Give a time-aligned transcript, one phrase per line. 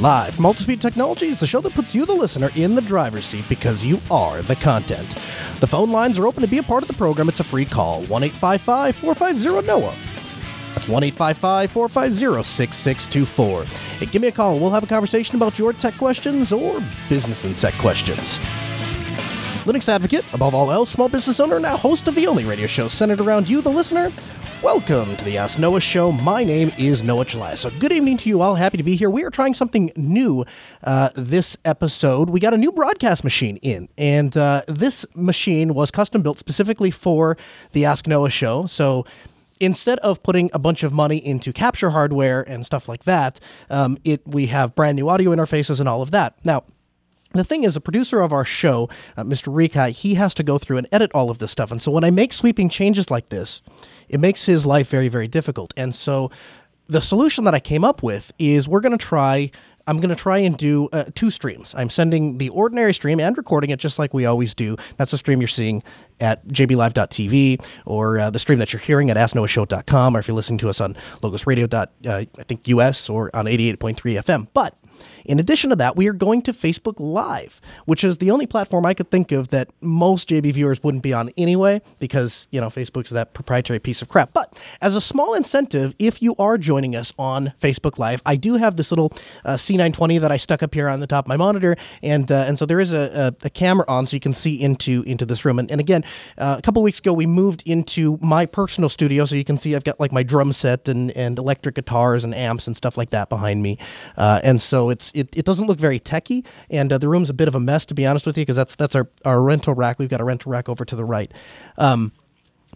[0.00, 3.84] Live Multispeed Technologies, the show that puts you, the listener, in the driver's seat because
[3.84, 5.16] you are the content.
[5.58, 7.28] The phone lines are open to be a part of the program.
[7.28, 9.96] It's a free call 1 855 450 NOAH.
[10.72, 14.06] That's 1 855 450 6624.
[14.12, 14.60] Give me a call.
[14.60, 18.38] We'll have a conversation about your tech questions or business and tech questions.
[19.64, 22.86] Linux advocate, above all else, small business owner, now host of the only radio show
[22.86, 24.12] centered around you, the listener.
[24.62, 26.10] Welcome to the Ask Noah Show.
[26.10, 27.56] My name is Noah Chelliah.
[27.56, 28.56] So, good evening to you all.
[28.56, 29.08] Happy to be here.
[29.08, 30.44] We are trying something new
[30.82, 32.28] uh, this episode.
[32.30, 36.90] We got a new broadcast machine in, and uh, this machine was custom built specifically
[36.90, 37.36] for
[37.70, 38.66] the Ask Noah Show.
[38.66, 39.06] So,
[39.60, 43.38] instead of putting a bunch of money into capture hardware and stuff like that,
[43.70, 46.34] um, it we have brand new audio interfaces and all of that.
[46.44, 46.64] Now,
[47.32, 49.52] the thing is, a producer of our show, uh, Mr.
[49.52, 51.70] Rikai, he has to go through and edit all of this stuff.
[51.70, 53.62] And so when I make sweeping changes like this,
[54.08, 55.72] it makes his life very, very difficult.
[55.76, 56.30] And so
[56.86, 59.50] the solution that I came up with is we're going to try.
[59.86, 61.74] I'm going to try and do uh, two streams.
[61.74, 64.76] I'm sending the ordinary stream and recording it just like we always do.
[64.98, 65.82] That's the stream you're seeing
[66.20, 70.58] at jblive.tv or uh, the stream that you're hearing at asknoahshow.com or if you're listening
[70.58, 70.92] to us on
[71.22, 71.72] logosradio.
[71.72, 74.48] Uh, I think US or on 88.3 FM.
[74.52, 74.76] But
[75.28, 78.86] in addition to that, we are going to Facebook Live, which is the only platform
[78.86, 82.68] I could think of that most JB viewers wouldn't be on anyway, because, you know,
[82.68, 84.32] Facebook's that proprietary piece of crap.
[84.32, 88.54] But as a small incentive, if you are joining us on Facebook Live, I do
[88.54, 89.12] have this little
[89.44, 92.46] uh, C920 that I stuck up here on the top of my monitor, and uh,
[92.48, 95.26] and so there is a, a, a, camera on so you can see into into
[95.26, 95.58] this room.
[95.58, 96.04] And, and again,
[96.38, 99.76] uh, a couple weeks ago, we moved into my personal studio, so you can see
[99.76, 103.10] I've got like my drum set and, and electric guitars and amps and stuff like
[103.10, 103.78] that behind me.
[104.16, 107.34] Uh, and so it's it, it doesn't look very techy, and uh, the room's a
[107.34, 109.74] bit of a mess to be honest with you, because that's that's our, our rental
[109.74, 109.98] rack.
[109.98, 111.32] We've got a rental rack over to the right.
[111.76, 112.12] Um,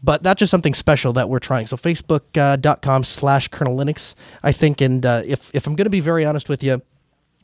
[0.02, 1.66] but that's just something special that we're trying.
[1.66, 4.80] So facebook.com slash kernel Linux, I think.
[4.80, 6.82] And uh, if, if I'm going to be very honest with you,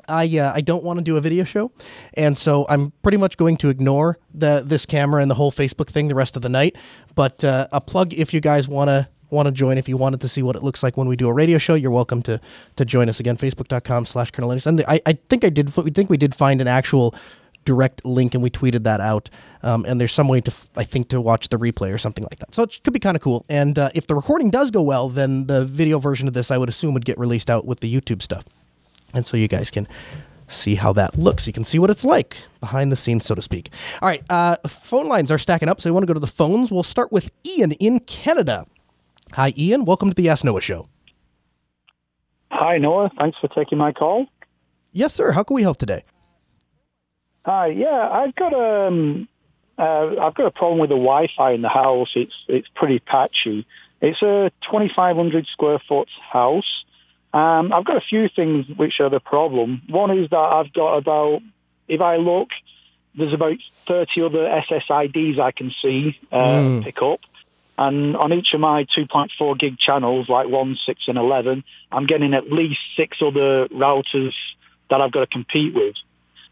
[0.08, 1.70] I uh, I don't want to do a video show,
[2.14, 5.88] and so I'm pretty much going to ignore the this camera and the whole Facebook
[5.88, 6.76] thing the rest of the night.
[7.14, 10.20] But uh, a plug if you guys want to want to join, if you wanted
[10.22, 12.40] to see what it looks like when we do a radio show, you're welcome to
[12.76, 13.36] to join us again.
[13.36, 14.66] Facebook.com slash kernel Linux.
[14.66, 17.14] And I, I think I did we think we did find an actual
[17.64, 19.28] direct link and we tweeted that out.
[19.62, 22.38] Um, and there's some way to, I think, to watch the replay or something like
[22.38, 22.54] that.
[22.54, 23.44] So it could be kind of cool.
[23.48, 26.56] And uh, if the recording does go well, then the video version of this, I
[26.56, 28.44] would assume, would get released out with the YouTube stuff.
[29.12, 29.86] And so you guys can
[30.46, 31.46] see how that looks.
[31.46, 33.70] You can see what it's like behind the scenes, so to speak.
[34.00, 36.26] All right, uh, phone lines are stacking up, so we want to go to the
[36.26, 36.72] phones.
[36.72, 38.66] We'll start with Ian in Canada.
[39.32, 39.84] Hi, Ian.
[39.84, 40.88] Welcome to the Ask Noah Show.
[42.50, 43.10] Hi, Noah.
[43.18, 44.26] Thanks for taking my call.
[44.92, 45.32] Yes, sir.
[45.32, 46.04] How can we help today?
[47.44, 47.68] Hi.
[47.68, 49.28] Yeah, I've got um,
[49.78, 52.10] uh, I've got a problem with the Wi-Fi in the house.
[52.14, 53.66] It's it's pretty patchy.
[54.00, 56.84] It's a 2,500 square foot house.
[57.32, 59.82] Um, I've got a few things which are the problem.
[59.88, 61.42] One is that I've got about,
[61.88, 62.48] if I look,
[63.14, 63.56] there's about
[63.86, 66.84] 30 other SSIDs I can see uh, mm.
[66.84, 67.20] pick up.
[67.78, 71.62] And on each of my 2.4 gig channels, like 1, 6, and 11,
[71.92, 74.34] I'm getting at least six other routers
[74.90, 75.94] that I've got to compete with.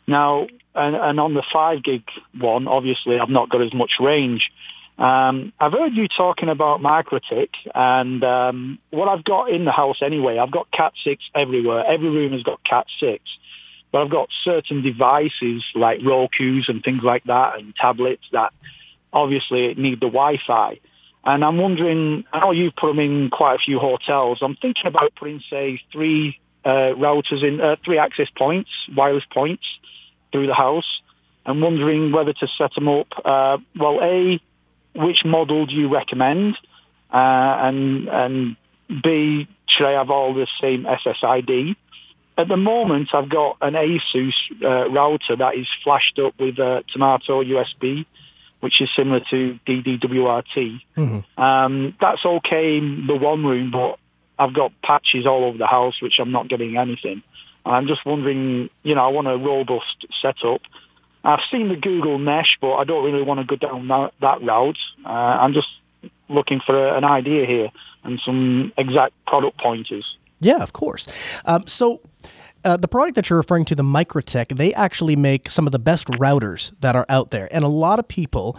[0.07, 2.05] Now, and, and on the 5 gig
[2.39, 4.53] one, obviously, I've not got as much range.
[4.99, 10.03] Um, I've heard you talking about MikroTik, and um, what I've got in the house
[10.03, 11.85] anyway, I've got Cat 6 everywhere.
[11.85, 13.23] Every room has got Cat 6.
[13.91, 18.53] But I've got certain devices like Roku's and things like that and tablets that
[19.13, 20.79] obviously need the Wi-Fi.
[21.27, 24.39] And I'm wondering, I know you've put them in quite a few hotels.
[24.43, 29.65] I'm thinking about putting, say, three uh, routers in, uh, three access points, wireless points
[30.31, 31.01] through the house.
[31.45, 34.41] I'm wondering whether to set them up, uh, well, A,
[34.95, 36.57] which model do you recommend?
[37.13, 37.17] Uh,
[37.61, 38.57] and, and
[39.03, 41.75] B, should I have all the same SSID?
[42.39, 46.85] At the moment, I've got an ASUS uh, router that is flashed up with a
[46.93, 48.07] Tomato USB
[48.61, 50.81] which is similar to DDWRT.
[50.97, 51.43] Mm-hmm.
[51.43, 53.99] Um, that's okay in the one room, but
[54.39, 57.23] I've got patches all over the house, which I'm not getting anything.
[57.65, 60.63] I'm just wondering, you know, I want a robust setup.
[61.25, 64.43] I've seen the Google Mesh, but I don't really want to go down that, that
[64.43, 64.79] route.
[65.05, 65.69] Uh, I'm just
[66.29, 67.71] looking for a, an idea here
[68.05, 70.17] and some exact product pointers.
[70.41, 71.09] Yeah, of course.
[71.45, 72.01] Um, so
[72.67, 75.79] uh, the product that you're referring to, the MikroTik, they actually make some of the
[75.79, 77.49] best routers that are out there.
[77.53, 78.59] And a lot of people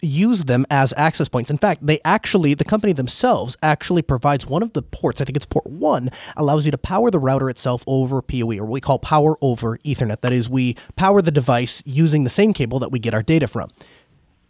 [0.00, 1.50] use them as access points.
[1.50, 5.36] In fact, they actually, the company themselves actually provides one of the ports, I think
[5.36, 8.80] it's port one, allows you to power the router itself over PoE, or what we
[8.80, 10.20] call power over Ethernet.
[10.20, 13.48] That is, we power the device using the same cable that we get our data
[13.48, 13.70] from.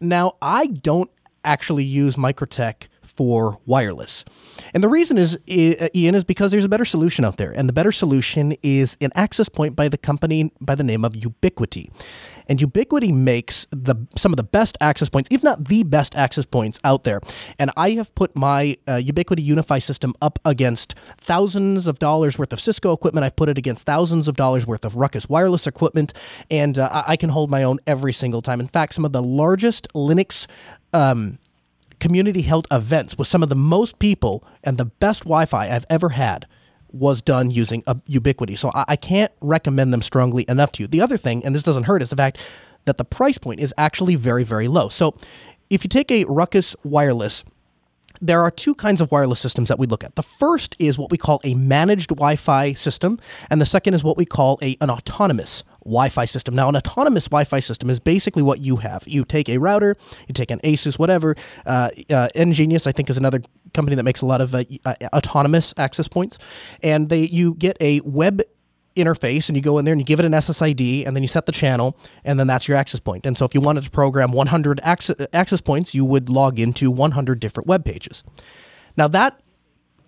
[0.02, 1.10] Now, I don't
[1.44, 2.88] actually use MikroTik
[3.19, 4.25] for wireless.
[4.73, 7.50] And the reason is, Ian, is because there's a better solution out there.
[7.50, 11.15] And the better solution is an access point by the company by the name of
[11.15, 11.91] Ubiquiti.
[12.49, 16.47] And Ubiquiti makes the some of the best access points, if not the best access
[16.47, 17.20] points out there.
[17.59, 22.53] And I have put my uh, Ubiquiti UniFi system up against thousands of dollars worth
[22.53, 23.25] of Cisco equipment.
[23.25, 26.12] I've put it against thousands of dollars worth of Ruckus wireless equipment,
[26.53, 28.61] and uh, I can hold my own every single time.
[28.61, 30.47] In fact, some of the largest Linux
[30.93, 31.38] um,
[32.00, 35.87] community held events with some of the most people and the best Wi Fi I've
[35.91, 36.47] ever had
[36.91, 38.56] was done using a Ubiquiti.
[38.56, 40.87] So I, I can't recommend them strongly enough to you.
[40.87, 42.39] The other thing, and this doesn't hurt, is the fact
[42.87, 44.89] that the price point is actually very, very low.
[44.89, 45.15] So
[45.69, 47.45] if you take a Ruckus wireless,
[48.21, 50.17] there are two kinds of wireless systems that we look at.
[50.17, 53.21] The first is what we call a managed Wi Fi system,
[53.51, 56.55] and the second is what we call a, an autonomous Wi Fi system.
[56.55, 59.05] Now, an autonomous Wi Fi system is basically what you have.
[59.06, 59.96] You take a router,
[60.26, 61.35] you take an Asus, whatever.
[61.67, 63.40] Uh, uh, EnGenius, I think, is another
[63.75, 66.38] company that makes a lot of uh, uh autonomous access points,
[66.82, 68.43] and they you get a web
[68.99, 71.29] interface and you go in there and you give it an SSID and then you
[71.29, 73.25] set the channel and then that's your access point.
[73.26, 76.91] And so if you wanted to program 100 access, access points, you would log into
[76.91, 78.25] 100 different web pages.
[78.96, 79.41] Now that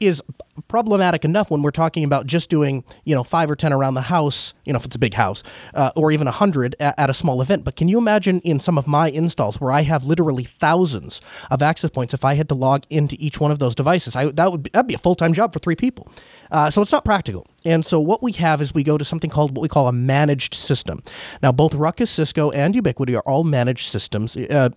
[0.00, 0.23] is
[0.69, 4.02] problematic enough when we're talking about just doing, you know, five or 10 around the
[4.02, 5.43] house, you know, if it's a big house,
[5.75, 7.64] uh, or even a 100 at, at, a small event.
[7.64, 11.20] But can you imagine in some of my installs where I have literally thousands
[11.50, 14.26] of access points, if I had to log into each one of those devices, I,
[14.32, 16.11] that would be, that'd be a full time job for three people.
[16.50, 17.47] Uh, so it's not practical.
[17.64, 19.93] And so what we have is we go to something called what we call a
[19.93, 21.02] managed system.
[21.43, 24.37] Now, both Ruckus, Cisco, and Ubiquiti are all managed systems.
[24.37, 24.70] Uh,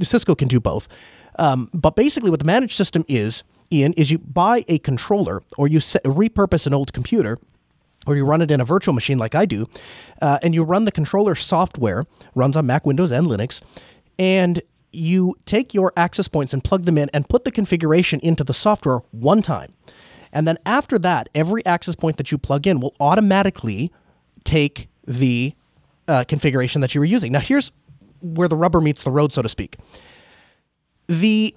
[0.00, 0.88] Cisco can do both.
[1.38, 3.42] Um, but basically, what the managed system is,
[3.72, 7.38] Ian, is you buy a controller or you set, repurpose an old computer
[8.06, 9.68] or you run it in a virtual machine like I do,
[10.20, 12.04] uh, and you run the controller software,
[12.34, 13.60] runs on Mac, Windows, and Linux,
[14.18, 14.60] and
[14.92, 18.52] you take your access points and plug them in and put the configuration into the
[18.52, 19.72] software one time.
[20.32, 23.92] And then after that, every access point that you plug in will automatically
[24.44, 25.54] take the
[26.08, 27.32] uh, configuration that you were using.
[27.32, 27.70] Now, here's
[28.20, 29.76] where the rubber meets the road, so to speak.
[31.06, 31.54] The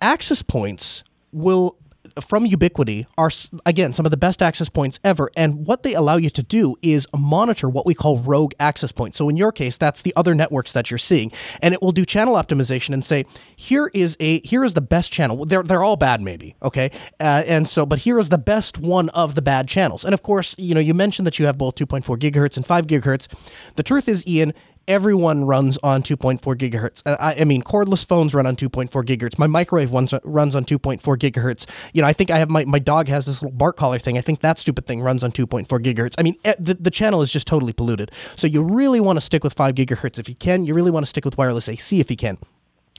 [0.00, 1.76] access points will
[2.20, 3.30] from Ubiquiti are
[3.66, 5.30] again some of the best access points ever.
[5.36, 9.18] And what they allow you to do is monitor what we call rogue access points.
[9.18, 11.32] So in your case that's the other networks that you're seeing.
[11.62, 15.12] And it will do channel optimization and say here is a here is the best
[15.12, 15.44] channel.
[15.44, 16.90] They're they're all bad maybe okay?
[17.18, 20.04] Uh, and so but here is the best one of the bad channels.
[20.04, 22.86] And of course you know you mentioned that you have both 2.4 gigahertz and 5
[22.86, 23.28] gigahertz.
[23.76, 24.52] The truth is Ian
[24.90, 27.00] everyone runs on 2.4 gigahertz.
[27.06, 29.38] I, I, mean, cordless phones run on 2.4 gigahertz.
[29.38, 31.64] My microwave runs, runs on 2.4 gigahertz.
[31.94, 34.18] You know, I think I have my, my dog has this little bark collar thing.
[34.18, 36.14] I think that stupid thing runs on 2.4 gigahertz.
[36.18, 38.10] I mean, eh, the, the channel is just totally polluted.
[38.34, 40.66] So you really want to stick with 5 gigahertz if you can.
[40.66, 42.38] You really want to stick with wireless AC if you can.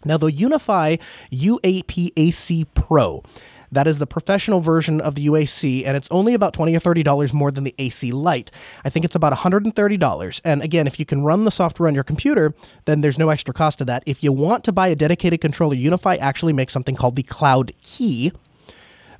[0.06, 1.00] Now, the UniFi
[1.32, 3.22] UAP AC Pro
[3.72, 7.34] that is the professional version of the UAC, and it's only about 20 or $30
[7.34, 8.52] more than the AC Lite.
[8.84, 10.42] I think it's about $130.
[10.44, 12.54] And again, if you can run the software on your computer,
[12.86, 14.04] then there's no extra cost to that.
[14.06, 17.72] If you want to buy a dedicated controller, UniFi actually makes something called the Cloud
[17.82, 18.32] Key.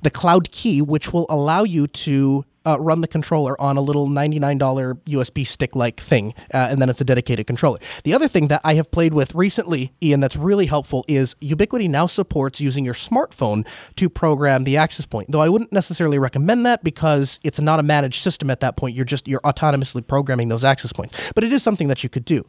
[0.02, 4.08] The Cloud Key, which will allow you to uh, run the controller on a little
[4.08, 4.58] $99
[5.04, 7.78] USB stick like thing, uh, and then it's a dedicated controller.
[8.04, 11.88] The other thing that I have played with recently, Ian, that's really helpful is Ubiquiti
[11.88, 13.66] now supports using your smartphone
[13.96, 15.30] to program the access point.
[15.30, 18.96] Though I wouldn't necessarily recommend that because it's not a managed system at that point.
[18.96, 21.32] You're just you're autonomously programming those access points.
[21.34, 22.44] But it is something that you could do.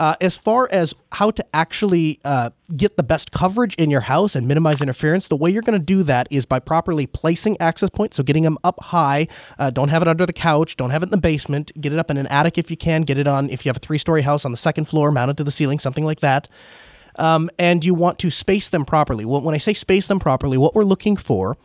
[0.00, 4.34] Uh, as far as how to actually uh, get the best coverage in your house
[4.34, 7.90] and minimize interference, the way you're going to do that is by properly placing access
[7.90, 8.16] points.
[8.16, 9.28] So getting them up high.
[9.58, 10.78] Uh, don't have it under the couch.
[10.78, 11.70] Don't have it in the basement.
[11.78, 13.02] Get it up in an attic if you can.
[13.02, 15.44] Get it on if you have a three-story house on the second floor, mounted to
[15.44, 16.48] the ceiling, something like that.
[17.16, 19.26] Um, and you want to space them properly.
[19.26, 21.58] When I say space them properly, what we're looking for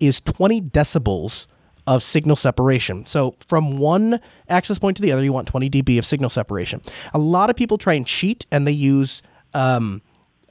[0.00, 1.46] is 20 decibels
[1.86, 3.06] of signal separation.
[3.06, 6.80] So from one access point to the other, you want 20 dB of signal separation.
[7.12, 9.22] A lot of people try and cheat and they use
[9.54, 10.02] um,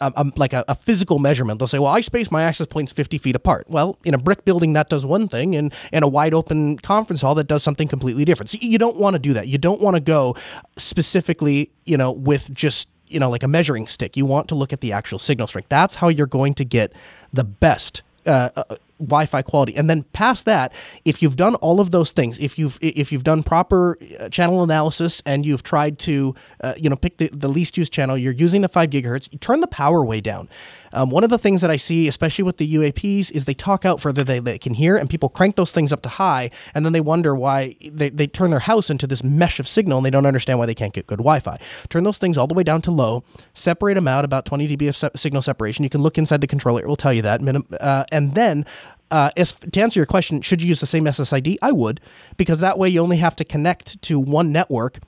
[0.02, 1.60] a, a, like a, a, physical measurement.
[1.60, 3.66] They'll say, well, I space my access points 50 feet apart.
[3.70, 7.22] Well, in a brick building, that does one thing, and in a wide open conference
[7.22, 8.50] hall, that does something completely different.
[8.50, 9.48] So you don't want to do that.
[9.48, 10.36] You don't want to go
[10.78, 14.16] specifically, you know, with just you know, like a measuring stick.
[14.16, 15.68] You want to look at the actual signal strength.
[15.68, 16.94] That's how you're going to get
[17.34, 19.76] the best uh, uh Wi-Fi quality.
[19.76, 20.74] And then past that,
[21.06, 24.64] if you've done all of those things, if you've if you've done proper uh, channel
[24.64, 28.34] analysis and you've tried to uh, you know pick the, the least used channel, you're
[28.34, 29.30] using the five gigahertz.
[29.32, 30.50] You turn the power way down.
[30.94, 33.86] Um, one of the things that I see, especially with the UAPs, is they talk
[33.86, 36.86] out further they, they can hear, and people crank those things up to high, and
[36.86, 40.06] then they wonder why they, they turn their house into this mesh of signal, and
[40.06, 41.58] they don't understand why they can't get good Wi-Fi.
[41.90, 44.90] Turn those things all the way down to low, separate them out about 20 dB
[44.90, 45.84] of se- signal separation.
[45.84, 47.42] You can look inside the controller; it will tell you that.
[47.80, 48.66] Uh, and then
[49.12, 51.58] uh, as, to answer your question, should you use the same SSID?
[51.62, 52.00] I would,
[52.38, 55.00] because that way you only have to connect to one network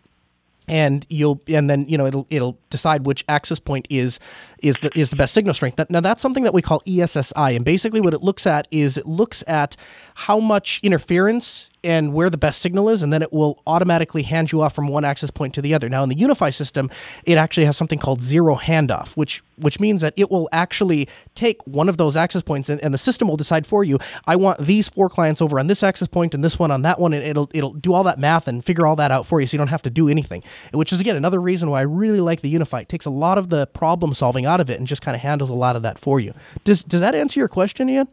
[0.67, 4.19] and you'll and then you know it'll it'll decide which access point is
[4.59, 5.77] is the is the best signal strength.
[5.77, 8.97] That, now that's something that we call ESSI, and basically what it looks at is
[8.97, 9.75] it looks at
[10.15, 14.51] how much interference and where the best signal is, and then it will automatically hand
[14.51, 15.89] you off from one access point to the other.
[15.89, 16.89] Now, in the UniFi system,
[17.25, 21.65] it actually has something called zero handoff, which which means that it will actually take
[21.67, 23.99] one of those access points, and, and the system will decide for you.
[24.25, 26.99] I want these four clients over on this access point, and this one on that
[26.99, 29.47] one, and it'll it'll do all that math and figure all that out for you,
[29.47, 30.43] so you don't have to do anything.
[30.71, 32.83] Which is again another reason why I really like the UniFi.
[32.83, 35.21] It takes a lot of the problem solving out of it, and just kind of
[35.21, 36.33] handles a lot of that for you.
[36.63, 38.07] Does does that answer your question, Ian?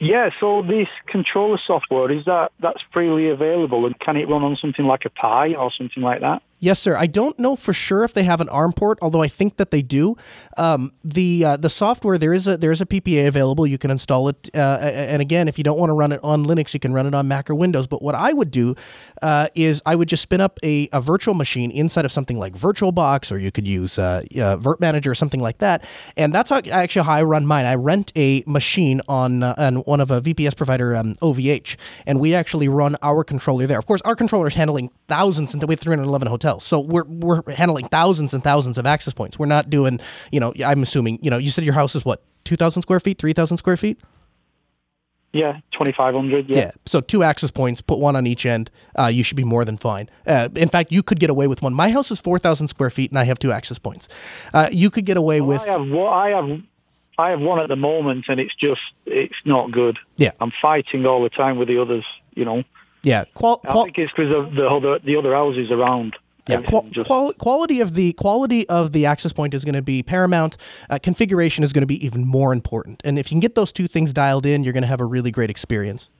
[0.00, 4.56] Yeah, so this controller software is that that's freely available, and can it run on
[4.56, 6.42] something like a Pi or something like that?
[6.64, 6.96] Yes, sir.
[6.96, 9.70] I don't know for sure if they have an ARM port, although I think that
[9.70, 10.16] they do.
[10.56, 13.66] Um, the uh, the software there is a there is a PPA available.
[13.66, 16.46] You can install it, uh, and again, if you don't want to run it on
[16.46, 17.86] Linux, you can run it on Mac or Windows.
[17.86, 18.76] But what I would do
[19.20, 22.54] uh, is I would just spin up a, a virtual machine inside of something like
[22.54, 25.84] VirtualBox, or you could use uh, Virt Manager or something like that.
[26.16, 27.66] And that's how, actually how I run mine.
[27.66, 32.20] I rent a machine on uh, on one of a VPS provider, um, OVH, and
[32.20, 33.78] we actually run our controller there.
[33.78, 36.53] Of course, our controller is handling thousands, and we have 311 hotels.
[36.58, 39.38] So we're we're handling thousands and thousands of access points.
[39.38, 40.00] We're not doing,
[40.32, 43.18] you know, I'm assuming, you know, you said your house is what, 2,000 square feet,
[43.18, 44.00] 3,000 square feet?
[45.32, 46.48] Yeah, 2,500.
[46.48, 46.56] Yeah.
[46.56, 46.70] yeah.
[46.86, 48.70] So two access points, put one on each end.
[48.96, 50.08] Uh, you should be more than fine.
[50.26, 51.74] Uh, in fact, you could get away with one.
[51.74, 54.08] My house is 4,000 square feet and I have two access points.
[54.52, 55.62] Uh, you could get away well, with.
[55.62, 56.60] I have, well, I have.
[57.16, 60.00] I have one at the moment, and it's just it's not good.
[60.16, 62.04] Yeah, I'm fighting all the time with the others.
[62.34, 62.64] You know.
[63.04, 66.16] Yeah, qual- qual- I think it's because of the other the other houses around.
[66.46, 67.06] Yeah, qual- just...
[67.06, 70.56] qual- quality of the quality of the access point is going to be paramount.
[70.90, 73.72] Uh, configuration is going to be even more important, and if you can get those
[73.72, 76.10] two things dialed in, you're going to have a really great experience.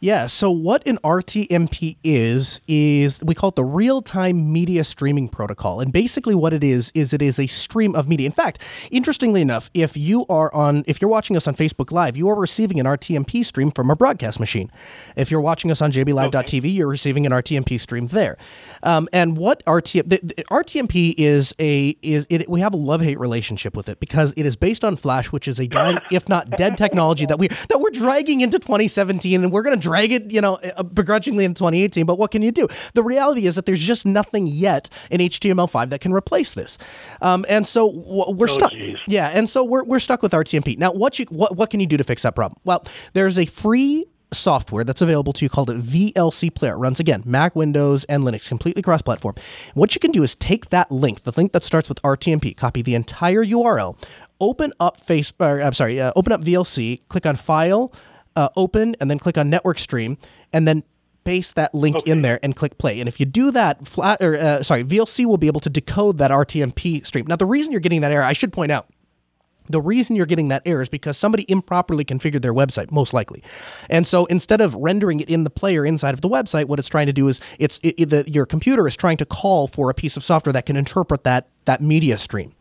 [0.00, 0.28] Yeah.
[0.28, 5.92] So what an RTMP is is we call it the real-time media streaming protocol, and
[5.92, 8.24] basically what it is is it is a stream of media.
[8.24, 12.16] In fact, interestingly enough, if you are on if you're watching us on Facebook Live,
[12.16, 14.70] you are receiving an RTMP stream from a broadcast machine.
[15.16, 16.68] If you're watching us on jblive.tv, okay.
[16.68, 18.38] you're receiving an RTMP stream there.
[18.82, 23.76] Um, and what the, the RTMP is a is it, we have a love-hate relationship
[23.76, 26.78] with it because it is based on Flash, which is a dying, if not dead
[26.78, 30.40] technology that we that we're dragging into 2017, and we're going to drag it, you
[30.40, 32.06] know, uh, begrudgingly in 2018.
[32.06, 32.68] But what can you do?
[32.94, 36.78] The reality is that there's just nothing yet in HTML5 that can replace this.
[37.20, 38.70] Um, and so we're oh, stuck.
[38.70, 38.98] Geez.
[39.06, 40.78] Yeah, and so we're, we're stuck with RTMP.
[40.78, 42.58] Now, what you what what can you do to fix that problem?
[42.64, 46.74] Well, there's a free software that's available to you called it VLC Player.
[46.74, 49.34] It runs again Mac, Windows, and Linux, completely cross-platform.
[49.74, 52.80] What you can do is take that link, the link that starts with RTMP, copy
[52.80, 54.00] the entire URL,
[54.40, 57.92] open up face, or, I'm sorry, uh, open up VLC, click on File,
[58.36, 60.18] uh, open and then click on network stream
[60.52, 60.82] and then
[61.24, 62.10] paste that link okay.
[62.10, 62.98] in there and click play.
[63.00, 66.18] And if you do that, flat or uh, sorry, VLC will be able to decode
[66.18, 67.26] that RTMP stream.
[67.26, 68.88] Now, the reason you're getting that error, I should point out,
[69.70, 73.42] The reason you're getting that error is because somebody improperly configured their website, most likely.
[73.88, 76.88] And so instead of rendering it in the player inside of the website, what it's
[76.88, 79.90] trying to do is it's it, it, the, your computer is trying to call for
[79.90, 82.54] a piece of software that can interpret that that media stream.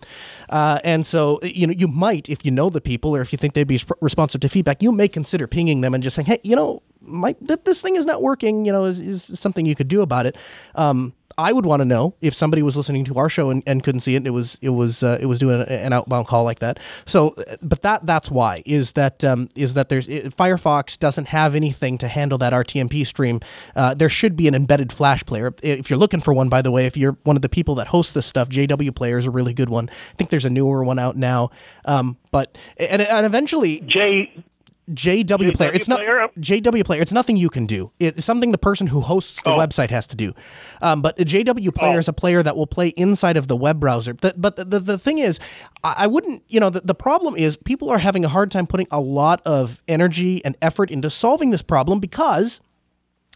[0.49, 3.37] Uh, and so you know you might, if you know the people or if you
[3.37, 6.39] think they'd be responsive to feedback, you may consider pinging them and just saying, hey,
[6.43, 8.65] you know, my, th- this thing is not working.
[8.65, 10.37] You know, is, is something you could do about it.
[10.75, 13.81] Um, I would want to know if somebody was listening to our show and, and
[13.81, 14.27] couldn't see it.
[14.27, 16.79] it was it was uh, it was doing an outbound call like that.
[17.05, 21.55] So, but that that's why is that um, is that there's it, Firefox doesn't have
[21.55, 23.39] anything to handle that RTMP stream.
[23.73, 25.53] Uh, there should be an embedded Flash player.
[25.63, 27.87] If you're looking for one, by the way, if you're one of the people that
[27.87, 29.89] hosts this stuff, JW Player is a really good one.
[29.89, 31.51] I think there's a newer one out now.
[31.85, 34.43] Um, but and, and eventually J
[34.89, 35.71] JW player.
[35.73, 37.01] It's not JW player.
[37.01, 37.91] It's nothing you can do.
[37.99, 39.57] It's something the person who hosts the oh.
[39.57, 40.33] website has to do.
[40.81, 41.99] Um, but a JW player oh.
[41.99, 44.13] is a player that will play inside of the web browser.
[44.13, 45.39] But, but the, the, the thing is,
[45.83, 46.43] I wouldn't.
[46.49, 49.41] You know, the, the problem is people are having a hard time putting a lot
[49.45, 52.61] of energy and effort into solving this problem because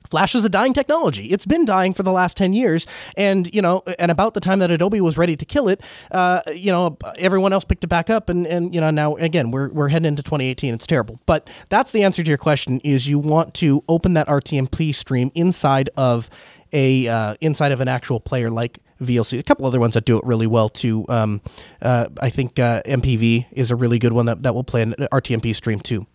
[0.09, 1.27] Flash is a dying technology.
[1.27, 2.85] It's been dying for the last 10 years.
[3.17, 5.81] And, you know, and about the time that Adobe was ready to kill it,
[6.11, 8.29] uh, you know, everyone else picked it back up.
[8.29, 10.73] And, and you know, now, again, we're, we're heading into 2018.
[10.73, 11.19] It's terrible.
[11.25, 15.31] But that's the answer to your question is you want to open that RTMP stream
[15.35, 16.29] inside of
[16.73, 19.39] a uh, inside of an actual player like VLC.
[19.39, 21.05] A couple other ones that do it really well too.
[21.07, 21.41] Um,
[21.81, 24.95] uh, I think uh, MPV is a really good one that, that will play an
[25.11, 26.07] RTMP stream too.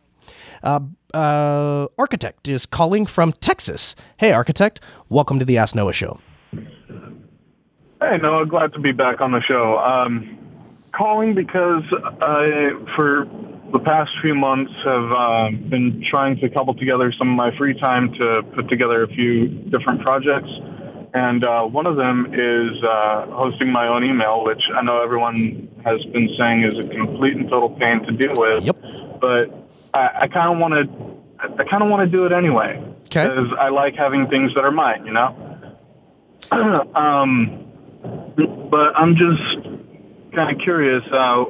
[0.62, 0.80] Uh,
[1.14, 3.94] uh, Architect is calling from Texas.
[4.18, 6.20] Hey, Architect, welcome to the Ask Noah show.
[8.00, 9.78] Hey, Noah, glad to be back on the show.
[9.78, 10.38] Um,
[10.92, 11.82] calling because
[12.20, 13.26] I, for
[13.72, 17.78] the past few months, have uh, been trying to couple together some of my free
[17.78, 20.50] time to put together a few different projects.
[21.14, 25.68] And uh, one of them is uh, hosting my own email, which I know everyone
[25.84, 28.64] has been saying is a complete and total pain to deal with.
[28.64, 28.76] Yep.
[29.20, 29.67] But
[29.98, 32.82] I, I kind of want to, I kind of want to do it anyway.
[33.04, 35.34] Because I like having things that are mine, you know.
[36.94, 37.64] um,
[38.70, 41.02] but I'm just kind of curious.
[41.10, 41.44] Uh,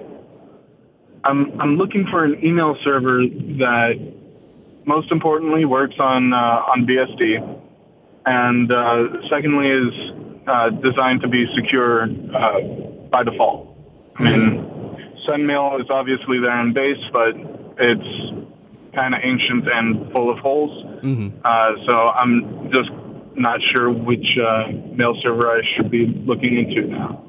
[1.24, 3.22] I'm I'm looking for an email server
[3.58, 4.14] that,
[4.84, 7.60] most importantly, works on uh, on BSD,
[8.24, 12.60] and uh, secondly is uh, designed to be secure uh,
[13.10, 13.76] by default.
[14.16, 14.78] I mean,
[15.28, 17.34] SendMail is obviously there in base, but
[17.78, 20.84] it's kind of ancient and full of holes.
[21.02, 21.38] Mm-hmm.
[21.44, 22.90] Uh, so I'm just
[23.36, 27.24] not sure which uh, mail server I should be looking into now.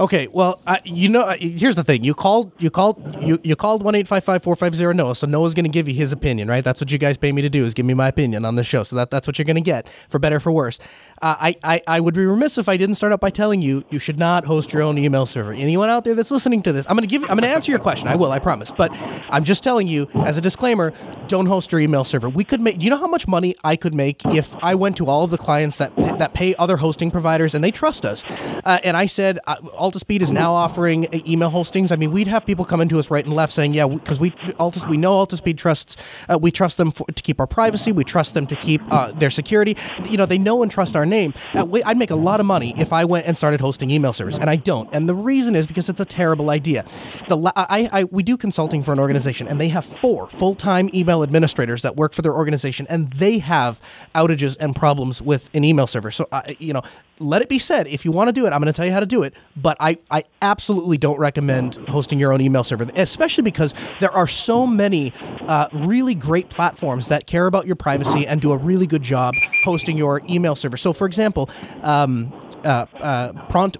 [0.00, 3.56] Okay, well, uh, you know, uh, here's the thing: you called, you called, you, you
[3.56, 5.16] called one eight five five four five zero Noah.
[5.16, 6.62] So Noah's going to give you his opinion, right?
[6.62, 8.62] That's what you guys pay me to do is give me my opinion on the
[8.62, 8.84] show.
[8.84, 10.78] So that that's what you're going to get, for better or for worse.
[11.20, 13.84] Uh, I, I I would be remiss if I didn't start out by telling you
[13.90, 15.52] you should not host your own email server.
[15.52, 18.08] Anyone out there that's listening to this, I'm to give, I'm to answer your question.
[18.08, 18.72] I will, I promise.
[18.72, 18.90] But
[19.30, 20.92] I'm just telling you as a disclaimer:
[21.26, 22.28] don't host your email server.
[22.28, 22.78] We could make.
[22.78, 25.30] Do you know how much money I could make if I went to all of
[25.30, 28.24] the clients that that pay other hosting providers and they trust us,
[28.64, 31.90] uh, and I said uh, Altispeed is now offering email hostings.
[31.90, 34.32] I mean, we'd have people coming to us right and left saying, "Yeah, because we,
[34.58, 35.96] Altis, we know Altispeed trusts.
[36.28, 37.92] Uh, we trust them for, to keep our privacy.
[37.92, 39.76] We trust them to keep uh, their security.
[40.08, 41.34] You know, they know and trust our name.
[41.54, 44.48] I'd make a lot of money if I went and started hosting email servers, and
[44.48, 44.88] I don't.
[44.92, 46.84] And the reason is because it's a terrible idea.
[47.28, 50.90] The I, I we do consulting for an organization, and they have four full time
[50.94, 53.80] email administrators that work for their organization, and they have
[54.14, 56.10] outages and problems with an email server.
[56.10, 56.82] So, uh, you know,
[57.20, 58.92] let it be said, if you want to do it, I'm going to tell you
[58.92, 59.34] how to do it.
[59.56, 64.26] But I, I absolutely don't recommend hosting your own email server, especially because there are
[64.26, 68.86] so many uh, really great platforms that care about your privacy and do a really
[68.86, 70.76] good job hosting your email server.
[70.76, 71.50] So, for example,
[71.82, 72.32] um,
[72.68, 73.32] uh, uh,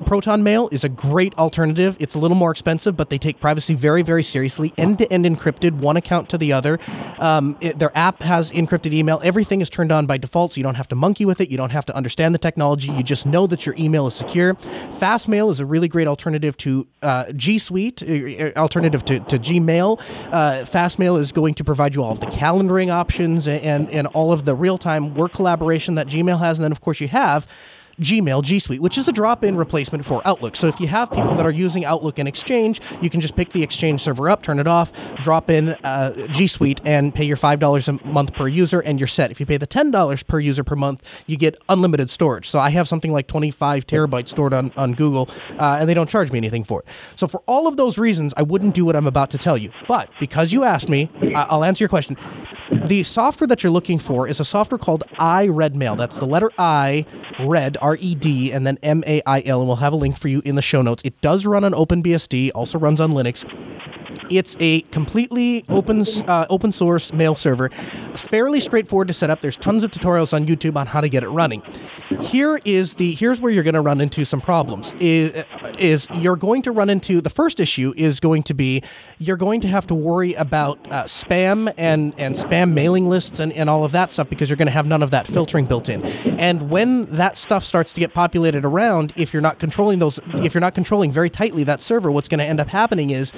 [0.07, 1.96] Proton Mail is a great alternative.
[2.01, 4.72] It's a little more expensive, but they take privacy very, very seriously.
[4.79, 6.79] End to end encrypted, one account to the other.
[7.18, 9.20] Um, it, their app has encrypted email.
[9.22, 11.51] Everything is turned on by default, so you don't have to monkey with it.
[11.51, 12.90] You don't have to understand the technology.
[12.90, 14.55] You just know that your email is secure.
[14.55, 19.38] Fastmail is a really great alternative to uh, G Suite, uh, uh, alternative to, to
[19.38, 20.01] Gmail.
[20.33, 24.33] Uh, Fastmail is going to provide you all of the calendaring options and, and all
[24.33, 26.59] of the real time work collaboration that Gmail has.
[26.59, 27.46] And then, of course, you have
[28.00, 30.56] Gmail G Suite, which is a drop in replacement for Outlook.
[30.56, 33.52] So if you have people that are using Outlook and Exchange, you can just pick
[33.52, 37.37] the Exchange server up, turn it off, drop in uh, G Suite, and pay your
[37.37, 39.30] $5 a month per user, and you're set.
[39.30, 42.48] If you pay the $10 per user per month, you get unlimited storage.
[42.48, 46.08] So I have something like 25 terabytes stored on, on Google, uh, and they don't
[46.08, 46.87] charge me anything for it.
[47.16, 49.72] So for all of those reasons, I wouldn't do what I'm about to tell you.
[49.87, 52.16] But because you asked me, I'll answer your question.
[52.87, 55.96] The software that you're looking for is a software called iRedMail.
[55.96, 57.06] That's the letter I,
[57.40, 60.18] red, R E D, and then M A I L, and we'll have a link
[60.18, 61.03] for you in the show notes.
[61.07, 63.46] It does run on OpenBSD, also runs on Linux.
[64.30, 67.68] It's a completely open uh, open source mail server,
[68.14, 69.40] fairly straightforward to set up.
[69.40, 71.62] There's tons of tutorials on YouTube on how to get it running.
[72.20, 74.94] Here is the here's where you're going to run into some problems.
[75.00, 75.44] Is
[75.78, 78.82] is you're going to run into the first issue is going to be
[79.18, 83.52] you're going to have to worry about uh, spam and and spam mailing lists and,
[83.52, 85.88] and all of that stuff because you're going to have none of that filtering built
[85.88, 86.04] in.
[86.38, 90.54] And when that stuff starts to get populated around, if you're not controlling those, if
[90.54, 93.32] you're not controlling very tightly that server, what's going to end up happening is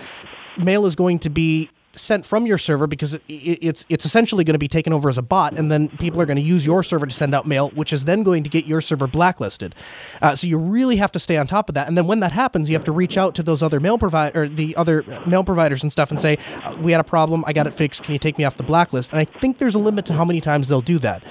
[0.65, 4.55] mail is going to be sent from your server because it, it's it's essentially going
[4.55, 6.83] to be taken over as a bot, and then people are going to use your
[6.83, 9.75] server to send out mail, which is then going to get your server blacklisted.
[10.23, 11.89] Uh, so you really have to stay on top of that.
[11.89, 14.49] And then when that happens, you have to reach out to those other mail provider
[14.49, 17.45] the other mail providers and stuff and say, uh, "We had a problem.
[17.47, 18.03] I got it fixed.
[18.03, 20.25] Can you take me off the blacklist?" And I think there's a limit to how
[20.25, 21.23] many times they'll do that.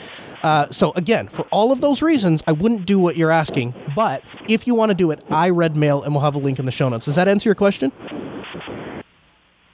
[0.41, 3.73] Uh, so again, for all of those reasons, I wouldn't do what you're asking.
[3.95, 6.71] But if you want to do it, iRedMail, and we'll have a link in the
[6.71, 7.05] show notes.
[7.05, 7.91] Does that answer your question?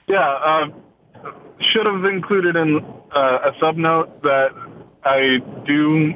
[0.08, 0.66] Yeah, uh,
[1.72, 2.78] should have included in
[3.14, 4.50] uh, a subnote that
[5.04, 6.14] I do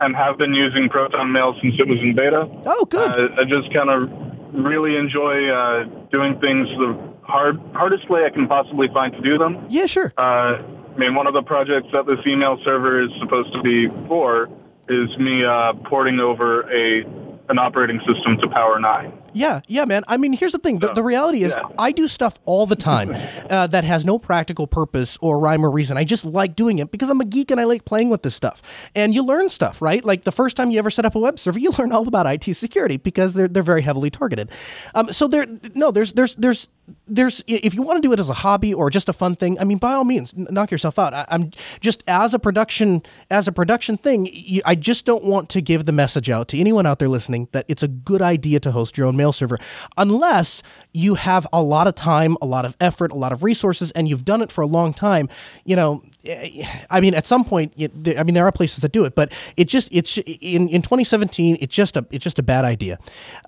[0.00, 2.48] and have been using Proton Mail since it was in beta.
[2.66, 3.10] Oh, good.
[3.10, 4.10] Uh, I just kind of
[4.52, 9.38] really enjoy uh, doing things the hard hardest way I can possibly find to do
[9.38, 9.66] them.
[9.68, 10.12] Yeah, sure.
[10.16, 13.88] Uh, I mean, one of the projects that this email server is supposed to be
[14.06, 14.48] for
[14.88, 17.04] is me uh, porting over a
[17.48, 19.21] an operating system to Power 9.
[19.32, 20.02] Yeah, yeah, man.
[20.08, 20.78] I mean, here's the thing.
[20.78, 21.68] The, the reality is, Yeah.
[21.78, 23.14] I do stuff all the time
[23.50, 25.96] uh, that has no practical purpose or rhyme or reason.
[25.96, 28.34] I just like doing it because I'm a geek and I like playing with this
[28.34, 28.62] stuff.
[28.94, 30.04] And you learn stuff, right?
[30.04, 32.26] Like the first time you ever set up a web server, you learn all about
[32.26, 34.50] IT security because they're they're very heavily targeted.
[34.94, 36.68] Um, so there, no, there's there's there's
[37.06, 39.58] there's if you want to do it as a hobby or just a fun thing,
[39.58, 41.14] I mean, by all means, knock yourself out.
[41.14, 44.28] I, I'm just as a production as a production thing.
[44.32, 47.48] You, I just don't want to give the message out to anyone out there listening
[47.52, 49.58] that it's a good idea to host your own mail server,
[49.96, 53.90] unless you have a lot of time, a lot of effort, a lot of resources,
[53.92, 55.28] and you've done it for a long time.
[55.64, 59.04] You know, eh, I mean, at some point, I mean, there are places that do
[59.04, 62.64] it, but it just it's in in 2017, it's just a it's just a bad
[62.64, 62.98] idea.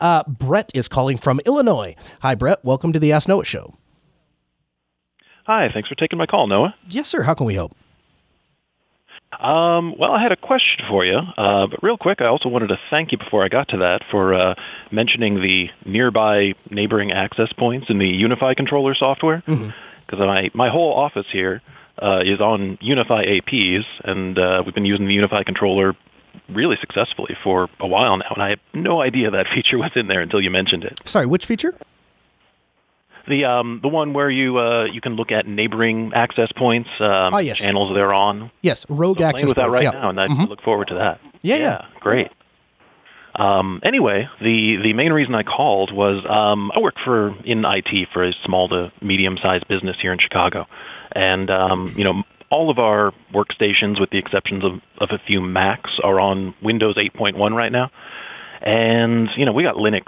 [0.01, 1.97] Uh, Brett is calling from Illinois.
[2.21, 2.65] Hi, Brett.
[2.65, 3.75] Welcome to the Ask Noah Show.
[5.47, 6.75] Hi, thanks for taking my call, Noah.
[6.89, 7.23] Yes, sir.
[7.23, 7.77] How can we help?
[9.41, 12.69] Um, well, I had a question for you, uh, but real quick, I also wanted
[12.69, 14.55] to thank you before I got to that for uh,
[14.91, 19.43] mentioning the nearby neighboring access points in the UniFi controller software.
[19.47, 21.63] Because my my whole office here
[22.01, 25.95] uh, is on UniFi APs, and uh, we've been using the UniFi controller
[26.49, 30.09] really successfully for a while now, and I had no idea that feature was in
[30.09, 30.99] there until you mentioned it.
[31.07, 31.75] Sorry, which feature?
[33.29, 37.33] The um, the one where you uh, you can look at neighboring access points, um,
[37.35, 37.57] Ah, yes.
[37.59, 38.51] channels they're on.
[38.63, 39.91] Yes, Rogue I'm Access with that right yeah.
[39.93, 40.49] now, and I Mhm.
[40.49, 41.21] look forward to that.
[41.43, 41.85] Yeah, yeah.
[42.01, 42.31] great.
[43.37, 48.09] Um, anyway, the the main reason I called was um, I work for in IT
[48.13, 50.67] for a small to medium sized business here in Chicago,
[51.13, 55.41] and um, you know all of our workstations, with the exceptions of, of a few
[55.41, 57.91] Macs, are on Windows 8.1 right now,
[58.63, 60.05] and you know we got Linux,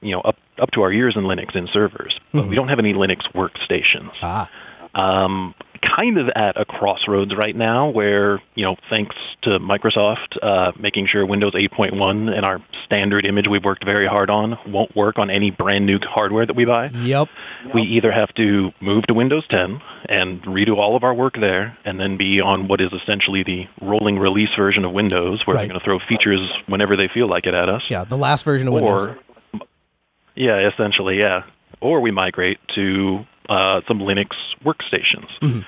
[0.00, 2.78] you know up up to our ears in Linux in servers, but we don't have
[2.78, 4.50] any Linux workstations Ah,
[4.94, 10.72] um, kind of at a crossroads right now where, you know, thanks to Microsoft uh,
[10.76, 15.18] making sure Windows 8.1 and our standard image we've worked very hard on won't work
[15.18, 16.86] on any brand new hardware that we buy.
[16.88, 17.28] yep.
[17.72, 21.78] We either have to move to Windows 10 and redo all of our work there
[21.84, 25.60] and then be on what is essentially the rolling release version of Windows where Right.
[25.62, 28.44] they're going to throw features whenever they feel like it at us Yeah, the last
[28.44, 29.14] version of Windows.
[30.38, 31.42] Yeah, essentially, yeah.
[31.80, 34.30] Or we migrate to uh, some Linux
[34.64, 35.28] workstations.
[35.42, 35.60] Mm-hmm.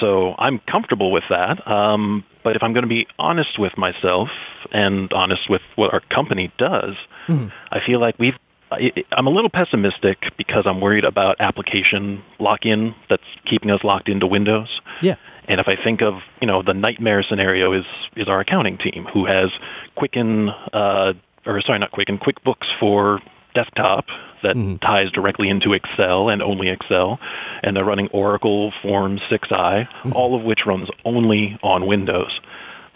[0.00, 1.66] So I'm comfortable with that.
[1.66, 4.28] Um, but if I'm going to be honest with myself
[4.72, 6.96] and honest with what our company does,
[7.28, 7.48] Mm-hmm.
[7.70, 8.34] I feel like we've.
[8.70, 14.10] I, I'm a little pessimistic because I'm worried about application lock-in that's keeping us locked
[14.10, 14.80] into Windows.
[15.00, 15.14] Yeah.
[15.46, 19.06] And if I think of, you know, the nightmare scenario is is our accounting team
[19.12, 19.50] who has
[19.94, 21.14] Quicken, uh,
[21.46, 23.20] or sorry, not Quicken, QuickBooks for
[23.54, 24.06] desktop
[24.42, 24.76] that mm-hmm.
[24.76, 27.18] ties directly into Excel and only Excel,
[27.62, 30.12] and they're running Oracle Forms 6i, mm-hmm.
[30.12, 32.40] all of which runs only on Windows.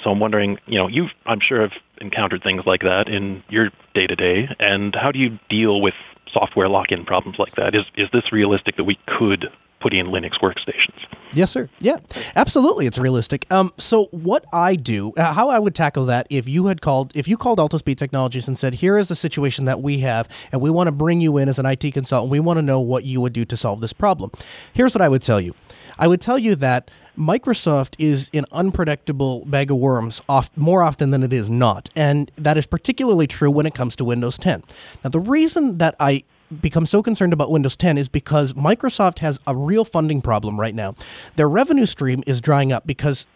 [0.02, 3.70] So I'm wondering, you know, you I'm sure have encountered things like that in your
[3.94, 5.94] day to day, and how do you deal with
[6.32, 7.74] software lock-in problems like that?
[7.74, 9.50] Is is this realistic that we could
[9.82, 10.94] put in Linux workstations?
[11.34, 11.68] Yes, sir.
[11.80, 11.98] Yeah,
[12.36, 12.86] absolutely.
[12.86, 13.46] It's realistic.
[13.52, 17.12] Um, so what I do, uh, how I would tackle that if you had called,
[17.14, 20.60] if you called Altispeed Technologies and said, here is the situation that we have, and
[20.60, 22.30] we want to bring you in as an IT consultant.
[22.30, 24.30] We want to know what you would do to solve this problem.
[24.72, 25.54] Here's what I would tell you.
[25.98, 31.10] I would tell you that Microsoft is an unpredictable bag of worms oft, more often
[31.10, 31.90] than it is not.
[31.94, 34.62] And that is particularly true when it comes to Windows 10.
[35.04, 36.24] Now, the reason that I
[36.60, 40.74] become so concerned about Windows 10 is because Microsoft has a real funding problem right
[40.74, 40.94] now.
[41.36, 43.26] Their revenue stream is drying up because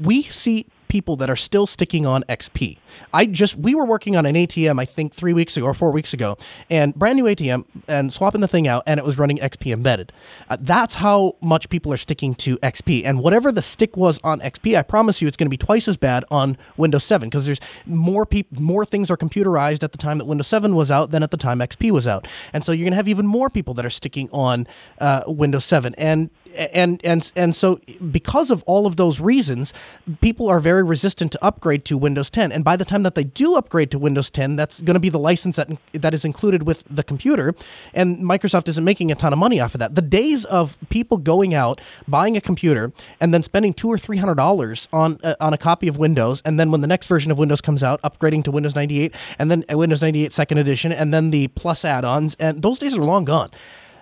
[0.00, 2.78] we see people that are still sticking on XP.
[3.12, 5.90] I just we were working on an ATM I think 3 weeks ago or 4
[5.90, 6.38] weeks ago
[6.70, 10.10] and brand new ATM and swapping the thing out and it was running XP embedded.
[10.48, 14.40] Uh, that's how much people are sticking to XP and whatever the stick was on
[14.40, 17.44] XP I promise you it's going to be twice as bad on Windows 7 because
[17.44, 21.10] there's more people more things are computerized at the time that Windows 7 was out
[21.10, 22.26] than at the time XP was out.
[22.54, 24.66] And so you're going to have even more people that are sticking on
[24.98, 29.72] uh, Windows 7 and and and and so because of all of those reasons,
[30.20, 32.52] people are very resistant to upgrade to Windows 10.
[32.52, 35.08] And by the time that they do upgrade to Windows 10, that's going to be
[35.08, 37.54] the license that that is included with the computer,
[37.94, 39.94] and Microsoft isn't making a ton of money off of that.
[39.94, 44.16] The days of people going out buying a computer and then spending two or three
[44.18, 47.30] hundred dollars on uh, on a copy of Windows, and then when the next version
[47.30, 51.12] of Windows comes out, upgrading to Windows 98, and then Windows 98 Second Edition, and
[51.12, 53.50] then the Plus add-ons, and those days are long gone.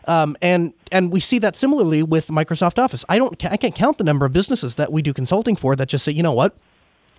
[0.06, 3.04] Um, and and we see that similarly with Microsoft Office.
[3.08, 5.88] I don't I can't count the number of businesses that we do consulting for that
[5.88, 6.56] just say, you know what,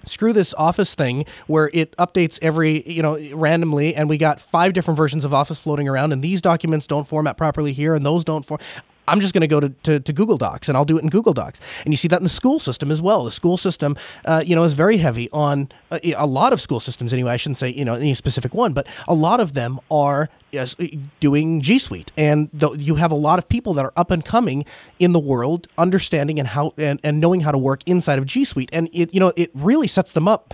[0.05, 4.73] screw this office thing where it updates every you know randomly and we got five
[4.73, 8.23] different versions of office floating around and these documents don't format properly here and those
[8.23, 8.59] don't form
[9.07, 11.33] I'm just going to go to, to, Google Docs and I'll do it in Google
[11.33, 11.59] Docs.
[11.83, 13.25] And you see that in the school system as well.
[13.25, 16.79] The school system, uh, you know, is very heavy on uh, a lot of school
[16.79, 17.31] systems anyway.
[17.31, 20.75] I shouldn't say, you know, any specific one, but a lot of them are yes,
[21.19, 22.11] doing G Suite.
[22.17, 24.65] And you have a lot of people that are up and coming
[24.99, 28.45] in the world, understanding and how and, and knowing how to work inside of G
[28.45, 28.69] Suite.
[28.71, 30.53] And it, you know, it really sets them up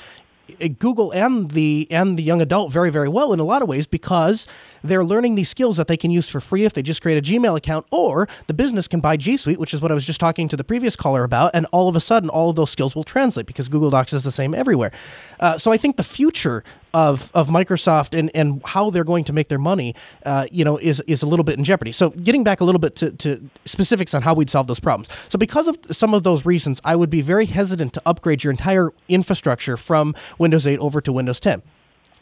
[0.80, 3.88] Google and the and the young adult very very well in a lot of ways
[3.88, 4.47] because
[4.84, 7.21] they're learning these skills that they can use for free if they just create a
[7.21, 10.19] Gmail account or the business can buy G Suite, which is what I was just
[10.19, 12.95] talking to the previous caller about, and all of a sudden all of those skills
[12.95, 14.91] will translate because Google Docs is the same everywhere.
[15.39, 19.34] Uh, so I think the future of of Microsoft and, and how they're going to
[19.34, 21.91] make their money, uh, you know, is is a little bit in jeopardy.
[21.91, 25.10] So getting back a little bit to, to specifics on how we'd solve those problems.
[25.30, 28.51] So because of some of those reasons, I would be very hesitant to upgrade your
[28.51, 31.62] entire infrastructure from Windows 8 over to Windows 10.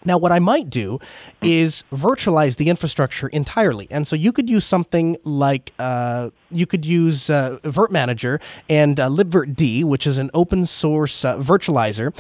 [0.06, 1.00] Now, what I might do
[1.42, 3.88] is virtualize the infrastructure entirely.
[3.92, 9.10] And so you could use something like uh, you could use uh, virt-manager and uh,
[9.10, 12.16] libvirt-d, which is an open source uh, virtualizer,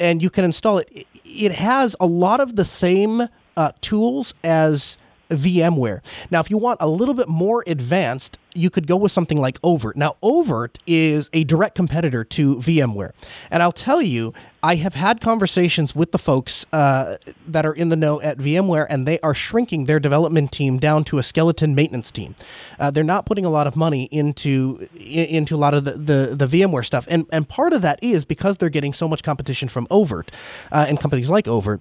[0.00, 1.06] and you can install it.
[1.24, 6.00] It has a lot of the same uh, tools as VMware.
[6.30, 9.60] Now, if you want a little bit more advanced, you could go with something like
[9.62, 9.96] oVirt.
[9.96, 13.12] Now, oVirt is a direct competitor to VMware.
[13.50, 14.32] And I'll tell you,
[14.62, 18.86] I have had conversations with the folks uh, that are in the know at VMware,
[18.90, 22.34] and they are shrinking their development team down to a skeleton maintenance team.
[22.78, 26.46] Uh, they're not putting a lot of money into into a lot of the, the,
[26.46, 27.06] the, VMware stuff.
[27.10, 30.28] And, and part of that is because they're getting so much competition from oVirt
[30.70, 31.80] uh, and companies like oVirt.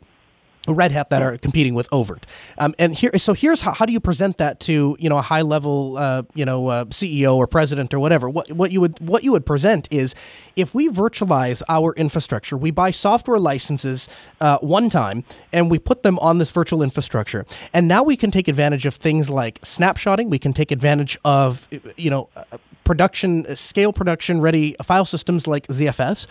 [0.68, 2.24] Red Hat that are competing with oVirt.
[2.58, 5.22] Um, and here, so here's how, how do you present that to you know a
[5.22, 8.30] high level uh, you know uh, CEO or president or whatever.
[8.30, 10.16] What what you would what you would present is
[10.56, 14.10] if we virtualize our infrastructure, we buy software licenses
[14.42, 18.32] uh, one time and we put them on this virtual infrastructure, and now we can
[18.32, 20.30] take advantage of things like snapshotting.
[20.30, 22.58] We can take advantage of you know uh,
[22.90, 26.26] production scale production ready file systems like ZFS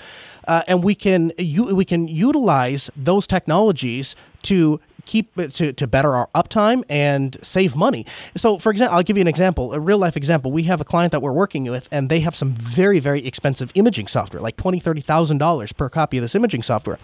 [0.49, 6.15] uh, and we can u- we can utilize those technologies to keep to, to better
[6.15, 8.05] our uptime and save money.
[8.37, 10.53] So, for example, I'll give you an example, a real life example.
[10.53, 13.73] We have a client that we're working with, and they have some very, very expensive
[13.75, 16.99] imaging software, like twenty, thirty thousand dollars per copy of this imaging software,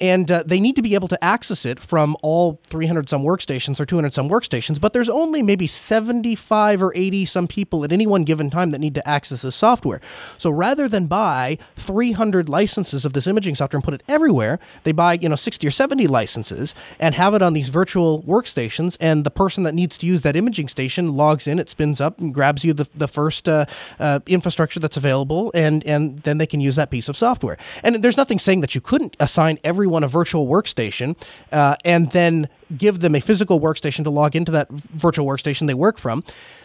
[0.00, 3.22] and uh, they need to be able to access it from all three hundred some
[3.22, 4.80] workstations or two hundred some workstations.
[4.80, 8.70] But there's only maybe seventy five or eighty some people at any one given time
[8.70, 10.00] that need to access this software.
[10.36, 14.58] So rather than buy three hundred licenses of this imaging software and put it everywhere,
[14.84, 18.96] they buy you know sixty or seventy licenses and have it on these virtual workstations,
[19.00, 22.18] and the person that needs to use that imaging station logs in, it spins up
[22.18, 23.64] and grabs you the, the first uh,
[23.98, 27.56] uh, infrastructure that's available, and, and then they can use that piece of software.
[27.82, 31.16] And there's nothing saying that you couldn't assign everyone a virtual workstation
[31.50, 32.46] uh, and then
[32.76, 36.22] give them a physical workstation to log into that virtual workstation they work from.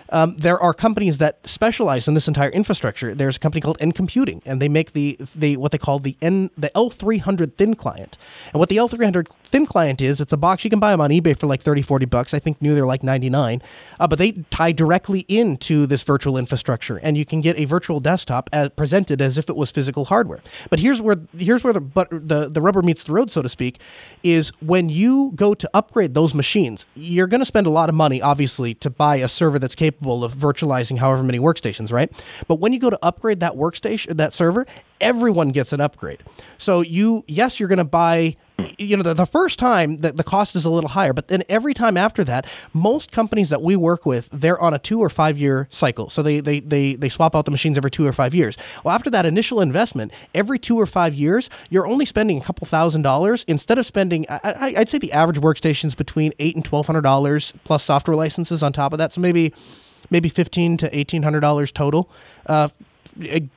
[0.09, 3.15] Um, there are companies that specialize in this entire infrastructure.
[3.15, 6.49] There's a company called NComputing, and they make the the what they call the N
[6.57, 8.17] the L300 thin client.
[8.51, 11.09] And what the L300 thin client is, it's a box you can buy them on
[11.09, 12.33] eBay for like 30, 40 bucks.
[12.33, 13.61] I think new they're like 99,
[13.99, 17.99] uh, but they tie directly into this virtual infrastructure, and you can get a virtual
[17.99, 20.41] desktop as presented as if it was physical hardware.
[20.69, 23.49] But here's where here's where the but the the rubber meets the road, so to
[23.49, 23.79] speak,
[24.23, 27.95] is when you go to upgrade those machines, you're going to spend a lot of
[27.95, 32.11] money, obviously, to buy a server that's capable capable of virtualizing however many workstations, right?
[32.47, 34.65] But when you go to upgrade that workstation, that server,
[34.99, 36.21] everyone gets an upgrade.
[36.57, 38.35] So you, yes, you're going to buy
[38.77, 41.43] you know, the, the first time the, the cost is a little higher, but then
[41.49, 45.09] every time after that, most companies that we work with, they're on a two or
[45.09, 46.09] five year cycle.
[46.09, 48.57] So they, they, they, they swap out the machines every two or five years.
[48.83, 52.65] Well, after that initial investment, every two or five years, you're only spending a couple
[52.67, 56.87] thousand dollars instead of spending, I, would say the average workstation's between eight and twelve
[56.87, 59.13] hundred dollars plus software licenses on top of that.
[59.13, 59.53] So maybe,
[60.09, 62.09] maybe fifteen to eighteen hundred dollars total,
[62.47, 62.69] uh,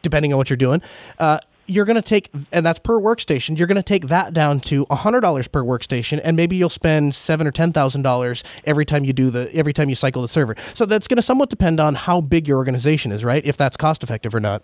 [0.02, 0.82] depending on what you're doing.
[1.18, 3.58] Uh, you're going to take, and that's per workstation.
[3.58, 7.14] You're going to take that down to hundred dollars per workstation, and maybe you'll spend
[7.14, 10.28] seven or ten thousand dollars every time you do the every time you cycle the
[10.28, 10.56] server.
[10.74, 13.44] So that's going to somewhat depend on how big your organization is, right?
[13.44, 14.62] If that's cost effective or not.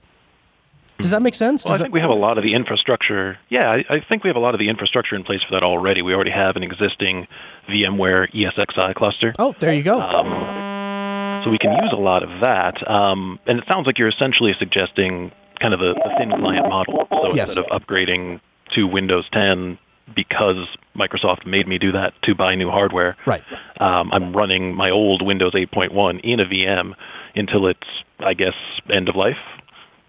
[0.98, 1.64] Does that make sense?
[1.64, 1.92] Well, I think that...
[1.92, 3.38] we have a lot of the infrastructure.
[3.48, 5.64] Yeah, I, I, think we have a lot of the infrastructure in place for that
[5.64, 6.00] already.
[6.00, 7.26] We already have an existing
[7.68, 9.32] VMware ESXi cluster.
[9.38, 10.00] Oh, there you go.
[10.00, 12.88] Um, so we can use a lot of that.
[12.88, 15.32] Um, and it sounds like you're essentially suggesting
[15.62, 17.06] kind of a, a thin client model.
[17.10, 17.48] So yes.
[17.48, 18.40] instead of upgrading
[18.74, 19.78] to Windows 10
[20.14, 23.42] because Microsoft made me do that to buy new hardware, right?
[23.80, 26.94] Um, I'm running my old Windows 8.1 in a VM
[27.34, 27.86] until it's,
[28.18, 28.54] I guess,
[28.90, 29.38] end of life.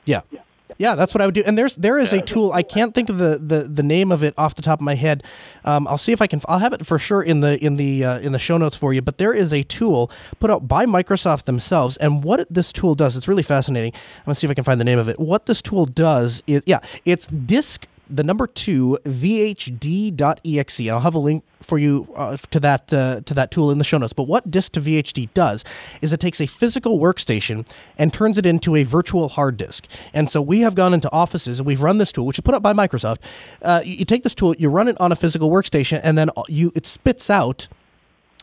[0.06, 0.22] Yeah.
[0.78, 1.44] Yeah, that's what I would do.
[1.46, 2.52] And there's there is a tool.
[2.52, 4.96] I can't think of the, the, the name of it off the top of my
[4.96, 5.24] head.
[5.66, 6.42] Um, I'll see if I can.
[6.48, 8.94] I'll have it for sure in the in the uh, in the show notes for
[8.94, 9.02] you.
[9.02, 13.16] But there is a tool put out by Microsoft themselves, and what this tool does,
[13.16, 13.94] it's really fascinating.
[13.94, 15.20] I'm gonna see if I can find the name of it.
[15.20, 20.89] What this tool does is, yeah, it's disk the number two vhd.exe.
[20.89, 23.84] I'll have a link for you uh, to that uh, to that tool in the
[23.84, 24.13] show notes.
[24.13, 25.63] But what Disk2vhd does
[26.02, 27.66] is it takes a physical workstation
[27.98, 29.86] and turns it into a virtual hard disk.
[30.13, 32.54] And so we have gone into offices and we've run this tool, which is put
[32.54, 33.20] up by Microsoft.
[33.62, 36.72] Uh, you take this tool, you run it on a physical workstation, and then you
[36.76, 37.68] it spits out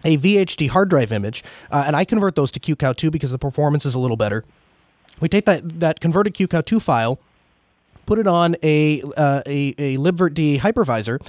[0.04, 3.84] a VHD hard drive image, uh, and I convert those to QCOW2 because the performance
[3.84, 4.44] is a little better.
[5.20, 7.20] We take that that converted QCOW2 file
[8.10, 11.24] put it on a, uh, a, a libvirt hypervisor,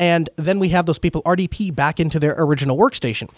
[0.00, 3.30] and then we have those people RDP back into their original workstation.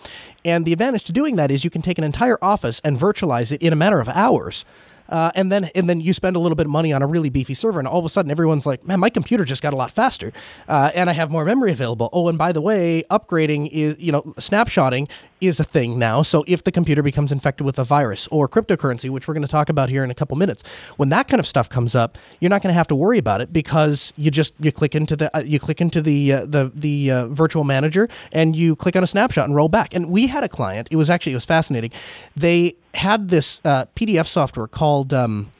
[0.46, 3.52] And the advantage to doing that is you can take an entire office and virtualize
[3.52, 4.64] it in a matter of hours.
[5.10, 7.28] Uh, and then and then you spend a little bit of money on a really
[7.28, 9.76] beefy server, and all of a sudden everyone's like, "Man, my computer just got a
[9.76, 10.32] lot faster,
[10.68, 14.10] uh, and I have more memory available." Oh, and by the way, upgrading is you
[14.10, 15.08] know snapshotting
[15.40, 16.22] is a thing now.
[16.22, 19.48] So if the computer becomes infected with a virus or cryptocurrency, which we're going to
[19.48, 20.62] talk about here in a couple minutes,
[20.96, 23.40] when that kind of stuff comes up, you're not going to have to worry about
[23.40, 26.70] it because you just you click into the uh, you click into the uh, the
[26.74, 29.94] the uh, virtual manager and you click on a snapshot and roll back.
[29.94, 30.88] And we had a client.
[30.90, 31.90] It was actually it was fascinating.
[32.36, 35.12] They had this uh, PDF software called.
[35.12, 35.52] Um,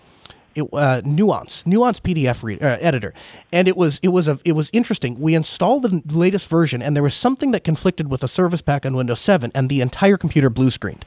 [0.57, 3.13] it, uh, Nuance, Nuance PDF read, uh, editor,
[3.53, 5.21] and it was it was a it was interesting.
[5.21, 8.87] We installed the latest version, and there was something that conflicted with a service pack
[8.87, 11.05] on Windows 7, and the entire computer blue screened.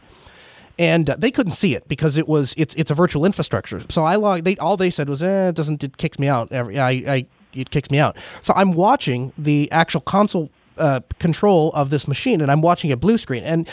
[0.78, 3.82] And uh, they couldn't see it because it was it's it's a virtual infrastructure.
[3.90, 4.46] So I logged.
[4.46, 5.84] They all they said was, "Eh, it doesn't.
[5.84, 6.52] It kicks me out.
[6.52, 11.72] Every, I, I it kicks me out." So I'm watching the actual console uh, control
[11.74, 13.44] of this machine and I'm watching a blue screen.
[13.44, 13.68] And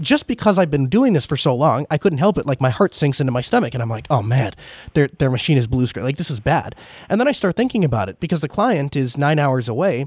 [0.00, 2.46] just because I've been doing this for so long, I couldn't help it.
[2.46, 4.52] Like my heart sinks into my stomach and I'm like, oh man,
[4.94, 6.04] their, their machine is blue screen.
[6.04, 6.74] Like this is bad.
[7.08, 10.06] And then I start thinking about it because the client is nine hours away.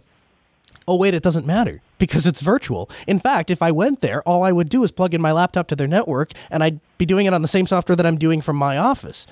[0.87, 2.89] Oh, wait, it doesn't matter because it's virtual.
[3.07, 5.67] In fact, if I went there, all I would do is plug in my laptop
[5.69, 8.41] to their network and I'd be doing it on the same software that I'm doing
[8.41, 9.25] from my office.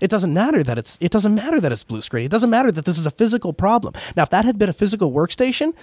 [0.00, 2.24] It doesn't matter that it's it doesn't matter that it's blue screen.
[2.24, 3.94] It doesn't matter that this is a physical problem.
[4.16, 5.74] Now, if that had been a physical workstation,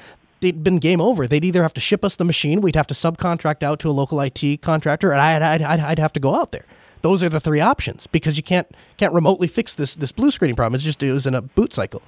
[0.49, 1.27] it'd been game over.
[1.27, 3.91] They'd either have to ship us the machine, we'd have to subcontract out to a
[3.91, 6.65] local IT contractor, and I'd, I'd, I'd, I'd have to go out there.
[7.01, 10.55] Those are the three options because you can't can't remotely fix this this blue screening
[10.55, 10.73] problem.
[10.75, 12.01] It's just it was in a boot cycle.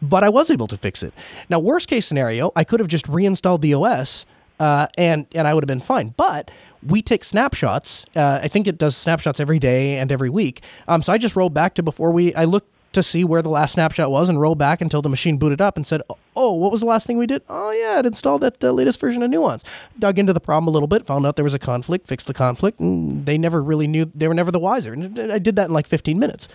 [0.00, 1.12] But I was able to fix it.
[1.50, 4.24] Now, worst case scenario, I could have just reinstalled the OS
[4.60, 6.14] uh, and and I would have been fine.
[6.16, 6.50] But
[6.86, 8.06] we take snapshots.
[8.14, 10.62] Uh, I think it does snapshots every day and every week.
[10.86, 12.34] Um, so I just rolled back to before we.
[12.34, 15.38] I looked to see where the last snapshot was and roll back until the machine
[15.38, 16.02] booted up and said,
[16.34, 17.42] "Oh, what was the last thing we did?
[17.48, 19.64] Oh yeah, it installed that uh, latest version of Nuance."
[19.98, 22.34] Dug into the problem a little bit, found out there was a conflict, fixed the
[22.34, 24.10] conflict, and they never really knew.
[24.14, 24.92] They were never the wiser.
[24.92, 26.48] And I did that in like 15 minutes.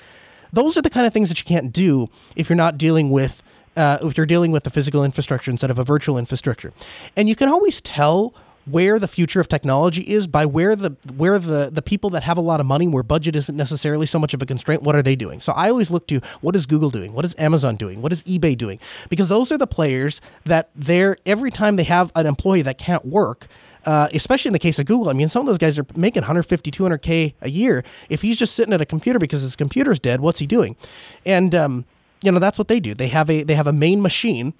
[0.52, 3.42] Those are the kind of things that you can't do if you're not dealing with.
[3.78, 6.72] Uh, if you're dealing with the physical infrastructure instead of a virtual infrastructure,
[7.18, 8.34] and you can always tell
[8.66, 12.38] where the future of technology is by where the where the the people that have
[12.38, 15.02] a lot of money where budget isn't necessarily so much of a constraint what are
[15.02, 18.02] they doing so i always look to what is google doing what is amazon doing
[18.02, 22.12] what is ebay doing because those are the players that they're every time they have
[22.16, 23.48] an employee that can't work
[23.86, 26.22] uh, especially in the case of Google, I mean, some of those guys are making
[26.22, 27.84] 150, 200K a year.
[28.10, 30.76] If he's just sitting at a computer because his computer's dead, what's he doing?
[31.24, 31.86] And, um,
[32.24, 32.96] you know, that's what they do.
[32.96, 34.56] They have a, they have a main machine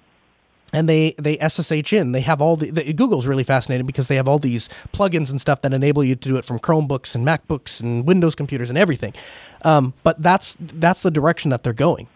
[0.76, 2.12] and they they SSH in.
[2.12, 5.40] They have all the, the, Google's really fascinating because they have all these plugins and
[5.40, 8.78] stuff that enable you to do it from Chromebooks and MacBooks and Windows computers and
[8.78, 9.14] everything.
[9.62, 12.08] Um, but that's that's the direction that they're going.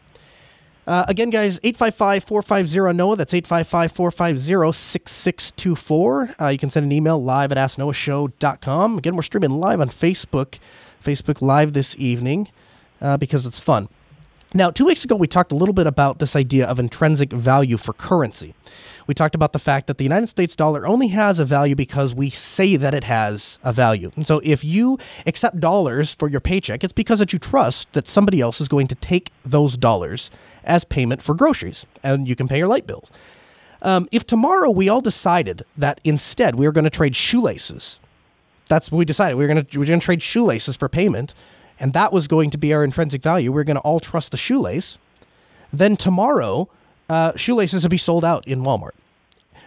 [0.87, 3.17] Uh, again, guys, 855 450 NOAH.
[3.17, 6.35] That's 855 450 6624.
[6.39, 8.99] Uh, You can send an email live at asknoahshow.com.
[8.99, 10.59] Again, we're streaming live on Facebook,
[11.03, 12.49] Facebook Live this evening
[13.01, 13.89] uh, because it's fun.
[14.53, 17.77] Now, two weeks ago, we talked a little bit about this idea of intrinsic value
[17.77, 18.53] for currency.
[19.07, 22.17] We talked about the fact that the United States dollar only has a value because
[22.17, 24.11] we say that it has a value.
[24.17, 28.09] And so if you accept dollars for your paycheck, it's because that you trust that
[28.09, 30.33] somebody else is going to take those dollars
[30.65, 33.11] as payment for groceries and you can pay your light bills.
[33.83, 38.01] Um, if tomorrow we all decided that instead we are going to trade shoelaces,
[38.69, 39.37] that's what we decided.
[39.37, 41.35] We were going to we are going to trade shoelaces for payment,
[41.81, 43.51] and that was going to be our intrinsic value.
[43.51, 44.99] We are going to all trust the shoelace.
[45.72, 46.68] Then tomorrow,
[47.09, 48.93] uh, shoelaces would be sold out in Walmart.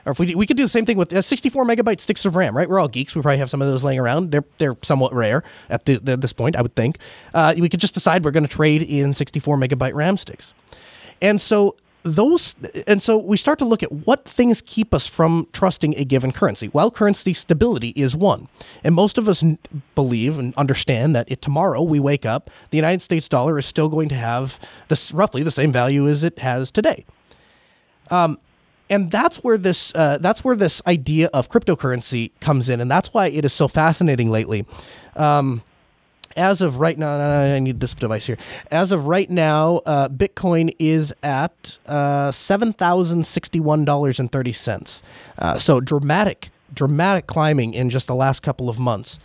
[0.05, 2.35] Or if we we could do the same thing with uh, 64 megabyte sticks of
[2.35, 2.69] RAM, right?
[2.69, 3.15] We're all geeks.
[3.15, 4.31] We probably have some of those laying around.
[4.31, 6.97] They're they're somewhat rare at, the, at this point, I would think.
[7.33, 10.53] Uh, we could just decide we're going to trade in 64 megabyte RAM sticks,
[11.21, 15.47] and so those and so we start to look at what things keep us from
[15.53, 16.69] trusting a given currency.
[16.73, 18.49] Well, currency stability is one,
[18.83, 19.43] and most of us
[19.95, 23.87] believe and understand that if tomorrow we wake up, the United States dollar is still
[23.87, 27.05] going to have this roughly the same value as it has today.
[28.11, 28.37] Um,
[28.89, 33.13] and that's where this uh, that's where this idea of cryptocurrency comes in, and that's
[33.13, 34.65] why it is so fascinating lately.
[35.15, 35.63] Um,
[36.35, 38.37] as of right now, I need this device here.
[38.71, 44.53] As of right now, uh, Bitcoin is at uh, seven thousand sixty-one dollars and thirty
[44.53, 45.01] cents.
[45.37, 49.19] Uh, so dramatic, dramatic climbing in just the last couple of months.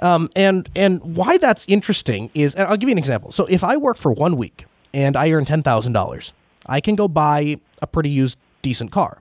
[0.00, 3.30] Um, and and why that's interesting is, and I'll give you an example.
[3.32, 4.64] So if I work for one week
[4.94, 6.32] and I earn ten thousand dollars,
[6.66, 9.19] I can go buy a pretty used decent car.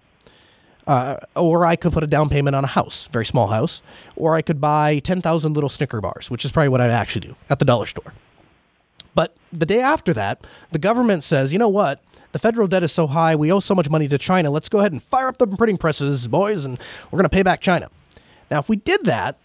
[0.89, 3.83] Uh, or I could put a down payment on a house, very small house,
[4.15, 7.35] or I could buy 10,000 little Snicker bars, which is probably what I'd actually do
[7.47, 8.11] at the dollar store.
[9.13, 12.01] But the day after that, the government says, you know what?
[12.31, 14.49] The federal debt is so high, we owe so much money to China.
[14.49, 16.79] Let's go ahead and fire up the printing presses, boys, and
[17.11, 17.91] we're going to pay back China.
[18.49, 19.37] Now, if we did that,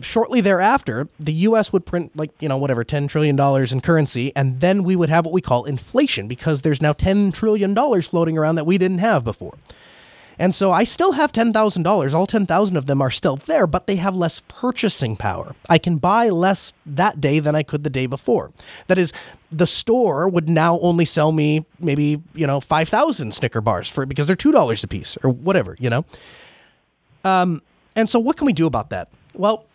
[0.00, 4.60] shortly thereafter, the US would print like, you know, whatever, $10 trillion in currency, and
[4.60, 8.56] then we would have what we call inflation because there's now $10 trillion floating around
[8.56, 9.54] that we didn't have before.
[10.38, 12.14] And so I still have $10,000.
[12.14, 15.54] All 10,000 of them are still there, but they have less purchasing power.
[15.68, 18.52] I can buy less that day than I could the day before.
[18.86, 19.12] That is,
[19.50, 24.26] the store would now only sell me maybe, you know, 5,000 Snicker bars for because
[24.26, 26.04] they're $2 a piece or whatever, you know.
[27.24, 27.62] Um,
[27.96, 29.08] and so what can we do about that?
[29.34, 29.66] Well,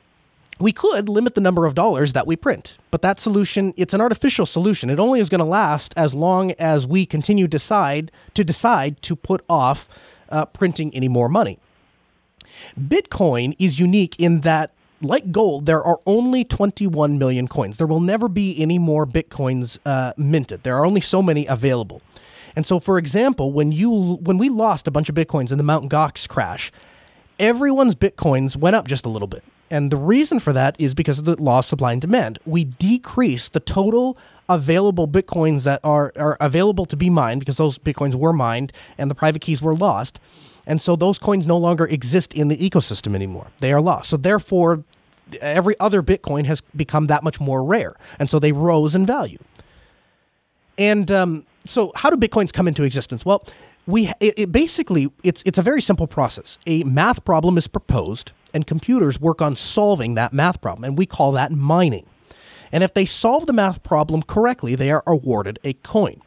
[0.59, 4.01] we could limit the number of dollars that we print, but that solution, it's an
[4.01, 4.89] artificial solution.
[4.89, 9.15] It only is going to last as long as we continue decide to decide to
[9.15, 9.89] put off
[10.33, 11.59] uh, printing any more money.
[12.79, 14.71] Bitcoin is unique in that,
[15.01, 17.77] like gold, there are only 21 million coins.
[17.77, 20.63] There will never be any more Bitcoins uh, minted.
[20.63, 22.01] There are only so many available.
[22.55, 25.63] And so, for example, when you when we lost a bunch of Bitcoins in the
[25.63, 25.89] Mt.
[25.89, 26.71] Gox crash,
[27.39, 29.43] everyone's Bitcoins went up just a little bit.
[29.73, 32.37] And the reason for that is because of the law of supply and demand.
[32.45, 34.15] We decrease the total
[34.47, 39.09] available bitcoins that are, are available to be mined because those bitcoins were mined and
[39.09, 40.19] the private keys were lost.
[40.67, 43.47] And so those coins no longer exist in the ecosystem anymore.
[43.57, 44.11] They are lost.
[44.11, 44.83] So therefore,
[45.41, 47.95] every other bitcoin has become that much more rare.
[48.19, 49.39] And so they rose in value.
[50.77, 53.25] And um, so, how do bitcoins come into existence?
[53.25, 53.43] Well,
[53.87, 56.59] we it, it basically it's it's a very simple process.
[56.67, 61.05] A math problem is proposed, and computers work on solving that math problem, and we
[61.05, 62.05] call that mining.
[62.71, 66.21] And if they solve the math problem correctly, they are awarded a coin.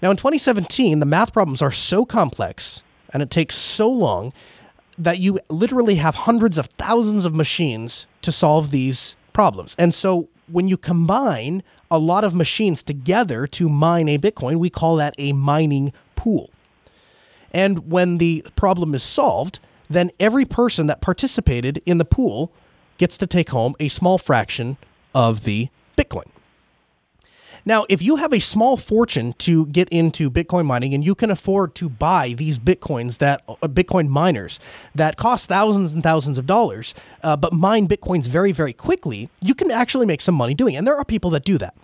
[0.00, 2.82] Now, in 2017, the math problems are so complex
[3.12, 4.32] and it takes so long
[4.98, 9.74] that you literally have hundreds of thousands of machines to solve these problems.
[9.78, 14.70] And so when you combine a lot of machines together to mine a Bitcoin, we
[14.70, 16.50] call that a mining pool.
[17.52, 19.58] And when the problem is solved,
[19.88, 22.52] then every person that participated in the pool
[22.98, 24.76] gets to take home a small fraction
[25.14, 26.24] of the Bitcoin.
[27.64, 31.32] Now, if you have a small fortune to get into Bitcoin mining and you can
[31.32, 34.60] afford to buy these Bitcoins that uh, Bitcoin miners
[34.94, 39.52] that cost thousands and thousands of dollars, uh, but mine Bitcoins very, very quickly, you
[39.52, 40.78] can actually make some money doing it.
[40.78, 41.74] And there are people that do that.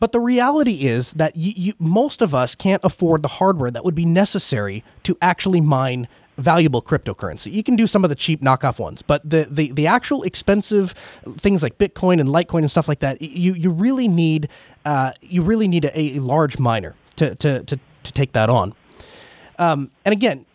[0.00, 3.84] But the reality is that y- you, most of us can't afford the hardware that
[3.84, 7.52] would be necessary to actually mine valuable cryptocurrency.
[7.52, 10.92] You can do some of the cheap knockoff ones, but the, the, the actual expensive
[11.38, 14.48] things like Bitcoin and Litecoin and stuff like that, you, you really need
[14.84, 18.74] uh, you really need a, a large miner to, to, to, to take that on.
[19.58, 20.46] Um, and again,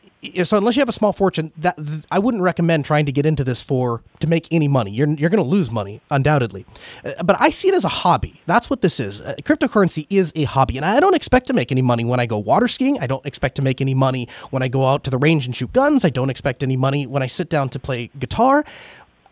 [0.44, 1.78] so unless you have a small fortune, that
[2.12, 4.92] I wouldn't recommend trying to get into this for to make any money.
[4.92, 6.66] You're you're going to lose money undoubtedly.
[7.04, 8.42] Uh, but I see it as a hobby.
[8.46, 9.22] That's what this is.
[9.22, 12.26] Uh, cryptocurrency is a hobby, and I don't expect to make any money when I
[12.26, 13.00] go water skiing.
[13.00, 15.56] I don't expect to make any money when I go out to the range and
[15.56, 16.06] shoot guns.
[16.06, 18.64] I don't expect any money when I sit down to play guitar.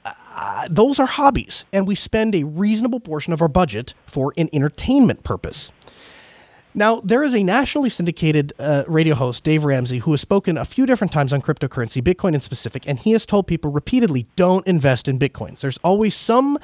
[0.06, 4.50] Uh, those are hobbies, and we spend a reasonable portion of our budget for an
[4.54, 5.72] entertainment purpose.
[6.76, 10.66] Now, there is a nationally syndicated uh, radio host, Dave Ramsey, who has spoken a
[10.66, 14.66] few different times on cryptocurrency, Bitcoin in specific, and he has told people repeatedly don't
[14.68, 15.62] invest in Bitcoins.
[15.62, 16.60] There's always some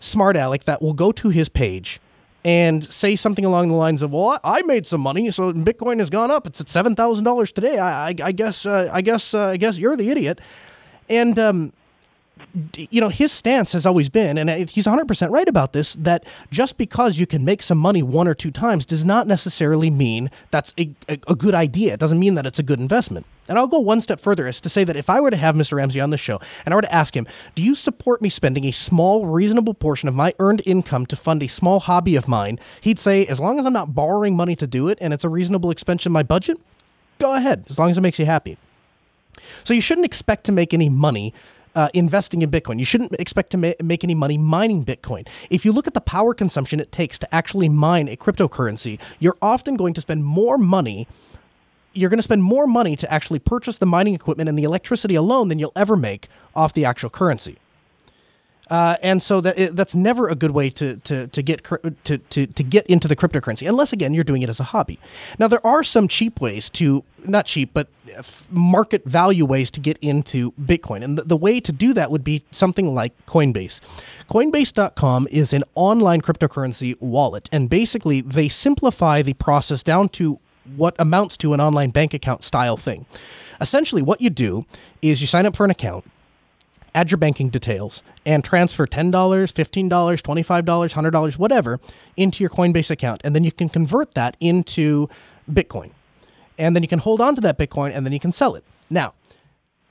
[0.00, 2.00] smart aleck that will go to his page
[2.44, 6.10] and say something along the lines of, "Well, I made some money, so Bitcoin has
[6.10, 6.46] gone up.
[6.46, 7.78] It's at seven thousand dollars today.
[7.78, 10.40] I, I, I guess, uh, I guess, uh, I guess you're the idiot."
[11.08, 11.72] And um,
[12.76, 16.76] you know, his stance has always been, and he's 100% right about this, that just
[16.76, 20.72] because you can make some money one or two times does not necessarily mean that's
[20.78, 21.94] a, a, a, good idea.
[21.94, 23.26] It doesn't mean that it's a good investment.
[23.48, 25.54] And I'll go one step further as to say that if I were to have
[25.54, 25.76] Mr.
[25.76, 28.64] Ramsey on the show and I were to ask him, do you support me spending
[28.64, 32.58] a small, reasonable portion of my earned income to fund a small hobby of mine?
[32.80, 35.28] He'd say, as long as I'm not borrowing money to do it and it's a
[35.28, 36.58] reasonable expense in my budget,
[37.18, 38.56] go ahead, as long as it makes you happy.
[39.64, 41.34] So you shouldn't expect to make any money
[41.74, 42.78] uh, investing in Bitcoin.
[42.78, 45.26] You shouldn't expect to ma- make any money mining Bitcoin.
[45.50, 49.36] If you look at the power consumption it takes to actually mine a cryptocurrency, you're
[49.42, 51.06] often going to spend more money.
[51.92, 55.14] You're going to spend more money to actually purchase the mining equipment and the electricity
[55.14, 57.56] alone than you'll ever make off the actual currency.
[58.70, 61.62] Uh, and so that that's never a good way to to to get
[62.04, 64.98] to, to to get into the cryptocurrency unless again you're doing it as a hobby.
[65.38, 67.88] Now there are some cheap ways to not cheap but
[68.50, 72.24] market value ways to get into Bitcoin, and the, the way to do that would
[72.24, 73.80] be something like Coinbase.
[74.30, 80.40] Coinbase.com is an online cryptocurrency wallet, and basically they simplify the process down to
[80.76, 83.04] what amounts to an online bank account style thing.
[83.60, 84.64] Essentially, what you do
[85.02, 86.04] is you sign up for an account
[86.94, 91.80] add your banking details, and transfer $10, $15, $25, $100, whatever,
[92.16, 93.20] into your Coinbase account.
[93.24, 95.08] And then you can convert that into
[95.50, 95.90] Bitcoin.
[96.56, 98.64] And then you can hold on to that Bitcoin and then you can sell it.
[98.88, 99.14] Now,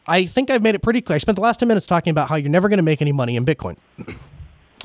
[0.07, 1.15] I think I've made it pretty clear.
[1.15, 3.11] I spent the last 10 minutes talking about how you're never going to make any
[3.11, 3.75] money in Bitcoin.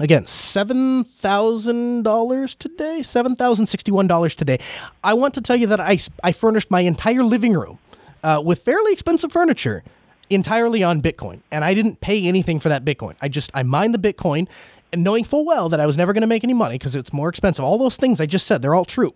[0.00, 4.58] Again, $7,000 today, $7,061 today.
[5.02, 7.80] I want to tell you that I, I furnished my entire living room
[8.22, 9.82] uh, with fairly expensive furniture
[10.30, 13.16] entirely on Bitcoin, and I didn't pay anything for that Bitcoin.
[13.20, 14.48] I just I mined the Bitcoin,
[14.92, 17.12] and knowing full well that I was never going to make any money because it's
[17.12, 17.64] more expensive.
[17.64, 19.14] All those things I just said, they're all true.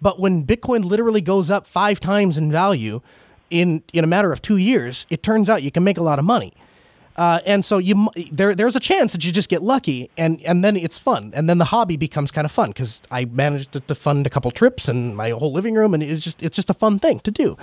[0.00, 3.00] But when Bitcoin literally goes up five times in value
[3.50, 6.18] in in a matter of two years, it turns out you can make a lot
[6.18, 6.52] of money.
[7.16, 10.62] Uh, and so you there there's a chance that you just get lucky and and
[10.62, 13.80] then it's fun and then the hobby becomes kind of fun because I managed to,
[13.80, 16.70] to, fund a couple trips and my whole living room and it's just it's just
[16.70, 17.56] a fun thing to do.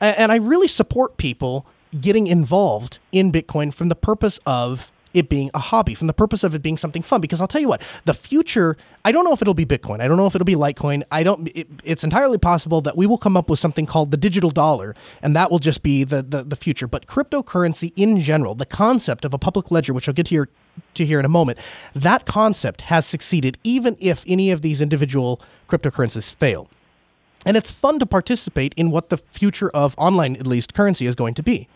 [0.00, 1.66] And I really support people
[2.00, 6.42] getting involved in Bitcoin from the purpose of it being a hobby, from the purpose
[6.42, 7.20] of it being something fun.
[7.20, 10.00] Because I'll tell you what, the future, I don't know if it'll be Bitcoin.
[10.00, 11.04] I don't know if it'll be Litecoin.
[11.10, 14.16] I don't, it, it's entirely possible that we will come up with something called the
[14.16, 16.88] digital dollar, and that will just be the, the, the future.
[16.88, 20.48] But cryptocurrency in general, the concept of a public ledger, which I'll get to here,
[20.94, 21.58] to here in a moment,
[21.94, 26.68] that concept has succeeded even if any of these individual cryptocurrencies fail.
[27.46, 31.14] And it's fun to participate in what the future of online, at least, currency is
[31.14, 31.68] going to be.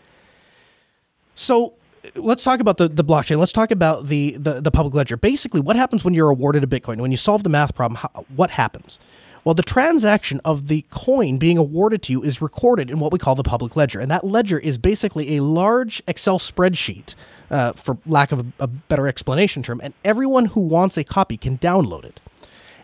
[1.39, 1.73] So
[2.15, 3.37] let's talk about the, the blockchain.
[3.37, 5.15] Let's talk about the, the, the public ledger.
[5.15, 6.99] Basically, what happens when you're awarded a Bitcoin?
[6.99, 8.99] When you solve the math problem, how, what happens?
[9.45, 13.19] Well, the transaction of the coin being awarded to you is recorded in what we
[13.19, 14.01] call the public ledger.
[14.01, 17.15] And that ledger is basically a large Excel spreadsheet,
[17.49, 19.79] uh, for lack of a, a better explanation term.
[19.81, 22.19] And everyone who wants a copy can download it.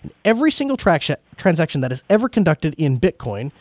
[0.02, 3.52] And every single tra- transaction that is ever conducted in Bitcoin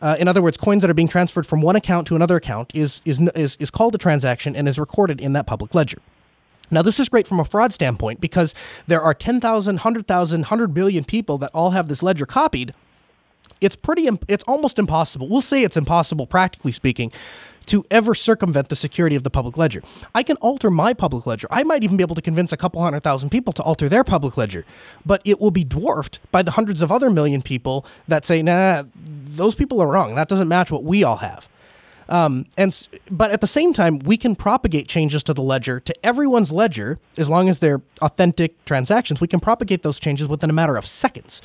[0.00, 2.70] uh, in other words, coins that are being transferred from one account to another account
[2.74, 5.98] is, is, is, is called a transaction and is recorded in that public ledger.
[6.70, 8.54] Now, this is great from a fraud standpoint because
[8.86, 12.74] there are 10,000, 100,000, 100 billion people that all have this ledger copied.
[13.60, 15.28] It's pretty, it's almost impossible.
[15.28, 17.12] We'll say it's impossible, practically speaking,
[17.68, 19.82] to ever circumvent the security of the public ledger.
[20.14, 21.46] I can alter my public ledger.
[21.50, 24.04] I might even be able to convince a couple hundred thousand people to alter their
[24.04, 24.64] public ledger,
[25.04, 28.84] but it will be dwarfed by the hundreds of other million people that say, nah,
[28.94, 30.14] those people are wrong.
[30.14, 31.48] That doesn't match what we all have.
[32.08, 35.94] Um, and but at the same time, we can propagate changes to the ledger to
[36.06, 39.20] everyone's ledger as long as they're authentic transactions.
[39.20, 41.42] We can propagate those changes within a matter of seconds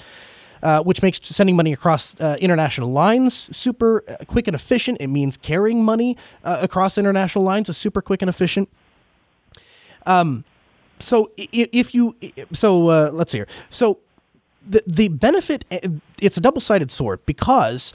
[0.64, 4.98] uh, which makes sending money across uh, international lines super uh, quick and efficient.
[5.02, 8.70] It means carrying money uh, across international lines is super quick and efficient.
[10.06, 10.46] Um,
[11.00, 12.16] so if you,
[12.54, 13.48] so uh, let's see here.
[13.70, 14.00] So
[14.66, 15.66] the the benefit,
[16.22, 17.94] it's a double sided sword because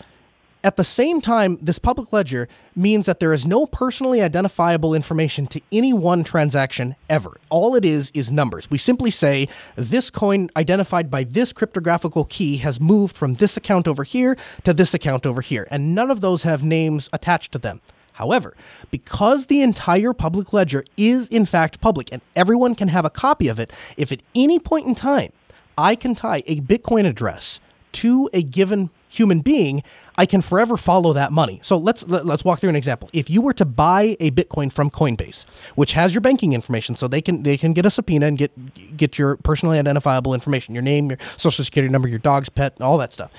[0.69, 2.47] at the same time, this public ledger
[2.77, 7.39] means that there is no personally identifiable information to any one transaction ever.
[7.49, 8.71] All it is is numbers.
[8.71, 13.89] We simply say this coin identified by this cryptographical key has moved from this account
[13.89, 17.59] over here to this account over here, and none of those have names attached to
[17.59, 17.81] them.
[18.13, 18.55] However,
[18.91, 23.49] because the entire public ledger is in fact public and everyone can have a copy
[23.49, 25.33] of it, if at any point in time
[25.79, 27.59] I can tie a Bitcoin address
[27.93, 29.83] to a given human being,
[30.19, 31.61] I can forever follow that money.
[31.63, 33.09] So let's let, us walk through an example.
[33.13, 35.45] If you were to buy a Bitcoin from Coinbase,
[35.77, 38.97] which has your banking information, so they can they can get a subpoena and get
[38.97, 42.99] get your personally identifiable information, your name, your social security number, your dog's pet, all
[42.99, 43.31] that stuff.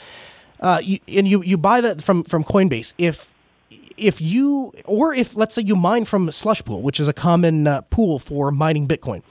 [0.61, 2.93] Uh, you, and you you buy that from from Coinbase.
[2.97, 3.33] If
[3.97, 7.67] if you or if let's say you mine from slush pool which is a common
[7.67, 9.21] uh, pool for mining Bitcoin,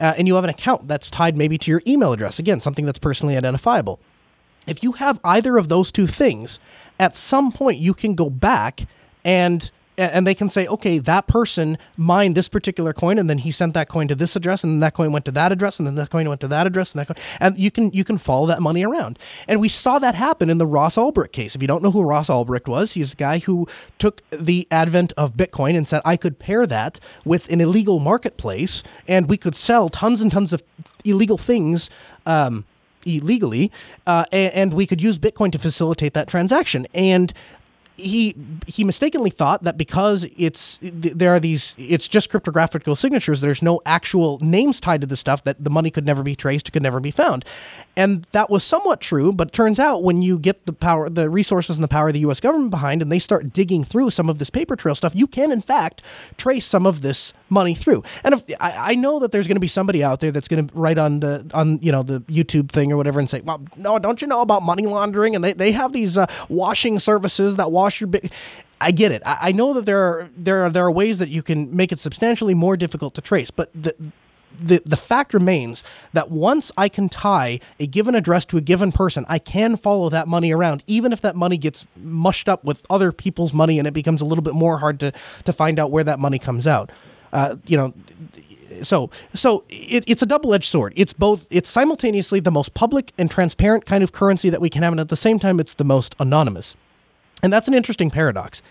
[0.00, 2.86] uh, and you have an account that's tied maybe to your email address, again something
[2.86, 4.00] that's personally identifiable.
[4.68, 6.60] If you have either of those two things,
[6.98, 8.86] at some point you can go back
[9.24, 13.50] and and they can say, okay, that person mined this particular coin, and then he
[13.50, 15.86] sent that coin to this address, and then that coin went to that address, and
[15.86, 18.16] then that coin went to that address, and that coin, and you can you can
[18.16, 19.18] follow that money around.
[19.48, 21.56] And we saw that happen in the Ross Ulbricht case.
[21.56, 23.66] If you don't know who Ross Ulbricht was, he's a guy who
[23.98, 28.84] took the advent of Bitcoin and said, I could pair that with an illegal marketplace,
[29.08, 30.62] and we could sell tons and tons of
[31.04, 31.90] illegal things.
[32.24, 32.64] Um,
[33.16, 33.70] illegally,
[34.06, 36.86] uh, and, and, we could use Bitcoin to facilitate that transaction.
[36.94, 37.32] And
[37.98, 38.34] he
[38.66, 43.80] he mistakenly thought that because it's there are these it's just cryptographic signatures there's no
[43.84, 47.00] actual names tied to the stuff that the money could never be traced could never
[47.00, 47.44] be found.
[47.96, 51.76] And that was somewhat true but turns out when you get the power the resources
[51.76, 54.38] and the power of the US government behind and they start digging through some of
[54.38, 56.02] this paper trail stuff you can in fact
[56.36, 58.02] trace some of this money through.
[58.24, 60.66] And if, I, I know that there's going to be somebody out there that's going
[60.66, 63.62] to write on the on you know the YouTube thing or whatever and say well
[63.76, 65.34] no don't you know about money laundering?
[65.34, 68.10] And they, they have these uh, washing services that wash wash your.
[68.80, 69.22] I get it.
[69.24, 71.90] I, I know that there are there are there are ways that you can make
[71.92, 73.94] it substantially more difficult to trace, but the
[74.60, 75.84] the, the fact remains
[76.14, 80.08] that once I can tie a given address to a given person, I can follow
[80.08, 83.86] that money around, even if that money gets mushed up with other people's money and
[83.86, 85.12] it becomes a little bit more hard to,
[85.44, 86.90] to find out where that money comes out.
[87.32, 87.94] Uh, you know,
[88.82, 90.92] so so it, it's a double-edged sword.
[90.96, 91.46] It's both.
[91.50, 95.00] It's simultaneously the most public and transparent kind of currency that we can have, and
[95.00, 96.74] at the same time, it's the most anonymous.
[97.42, 98.62] And that's an interesting paradox.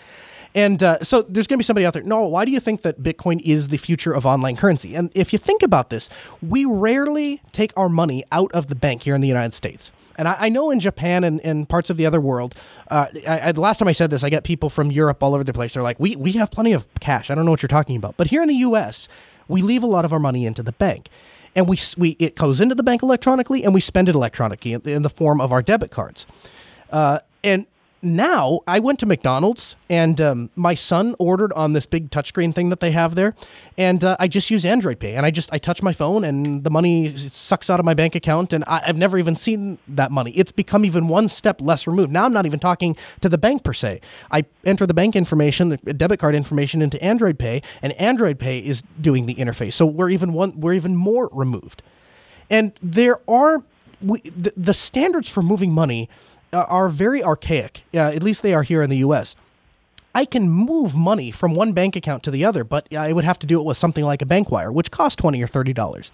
[0.56, 2.04] And uh, so there's going to be somebody out there.
[2.04, 4.96] No, why do you think that Bitcoin is the future of online currency?
[4.96, 6.10] And if you think about this,
[6.42, 9.92] we rarely take our money out of the bank here in the United States.
[10.18, 12.56] And I, I know in Japan and, and, parts of the other world,
[12.90, 15.36] uh, I, I, the last time I said this, I get people from Europe all
[15.36, 15.76] over the place.
[15.76, 17.30] They're like, we, we have plenty of cash.
[17.30, 18.18] I don't know what you're talking about.
[18.18, 19.08] But here in the US,
[19.48, 21.10] we leave a lot of our money into the bank.
[21.56, 24.82] And we, we it goes into the bank electronically and we spend it electronically in,
[24.88, 26.26] in the form of our debit cards.
[26.92, 27.68] Uh, and
[28.16, 32.70] now I went to McDonald's and um, my son ordered on this big touchscreen thing
[32.70, 33.36] that they have there,
[33.78, 36.64] and uh, I just use Android Pay and I just I touch my phone and
[36.64, 40.12] the money sucks out of my bank account and I, have never even seen that
[40.12, 40.32] money.
[40.32, 42.12] It's become even one step less removed.
[42.12, 44.02] Now I'm not even talking to the bank per se.
[44.32, 48.60] I enter the bank information, the debit card information into Android Pay, and Android Pay
[48.60, 49.74] is doing the interface.
[49.74, 51.82] So we're even one we're even more removed,
[52.50, 53.64] and there are
[54.02, 56.10] we, the, the standards for moving money
[56.54, 57.84] are very archaic.
[57.94, 59.36] Uh, at least they are here in the U.S.
[60.16, 63.38] I can move money from one bank account to the other, but I would have
[63.40, 66.12] to do it with something like a bank wire, which costs twenty or thirty dollars.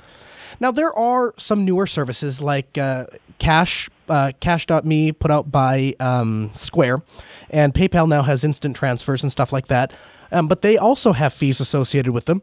[0.60, 3.06] Now there are some newer services like uh,
[3.40, 7.02] Cash, uh, Cash.me, put out by um, Square,
[7.50, 9.92] and PayPal now has instant transfers and stuff like that.
[10.32, 12.42] Um, but they also have fees associated with them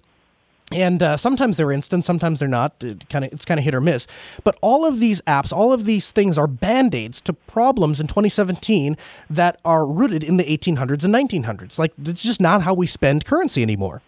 [0.72, 2.74] and uh, sometimes they're instant, sometimes they're not.
[2.82, 4.06] It kind of it's kind of hit or miss.
[4.44, 8.06] But all of these apps, all of these things are band aids to problems in
[8.06, 8.96] 2017
[9.28, 11.78] that are rooted in the 1800s and 1900s.
[11.78, 14.02] Like it's just not how we spend currency anymore.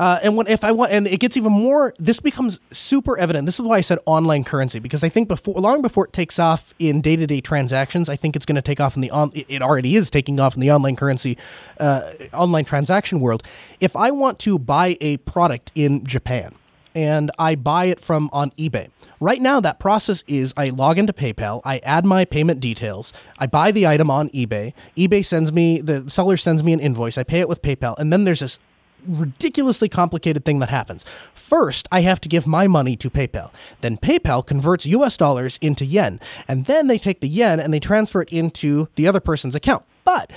[0.00, 3.44] Uh, and when if I want, and it gets even more, this becomes super evident.
[3.44, 6.38] This is why I said online currency because I think before, long before it takes
[6.38, 9.10] off in day to day transactions, I think it's going to take off in the
[9.10, 9.30] on.
[9.34, 11.36] It already is taking off in the online currency,
[11.78, 13.42] uh, online transaction world.
[13.78, 16.54] If I want to buy a product in Japan
[16.94, 18.88] and I buy it from on eBay.
[19.20, 23.46] Right now, that process is I log into PayPal, I add my payment details, I
[23.46, 24.72] buy the item on eBay.
[24.96, 28.10] eBay sends me, the seller sends me an invoice, I pay it with PayPal, and
[28.10, 28.58] then there's this
[29.06, 31.04] ridiculously complicated thing that happens.
[31.34, 33.50] First, I have to give my money to PayPal.
[33.80, 36.20] Then PayPal converts US dollars into yen.
[36.46, 39.84] And then they take the yen and they transfer it into the other person's account.
[40.04, 40.30] But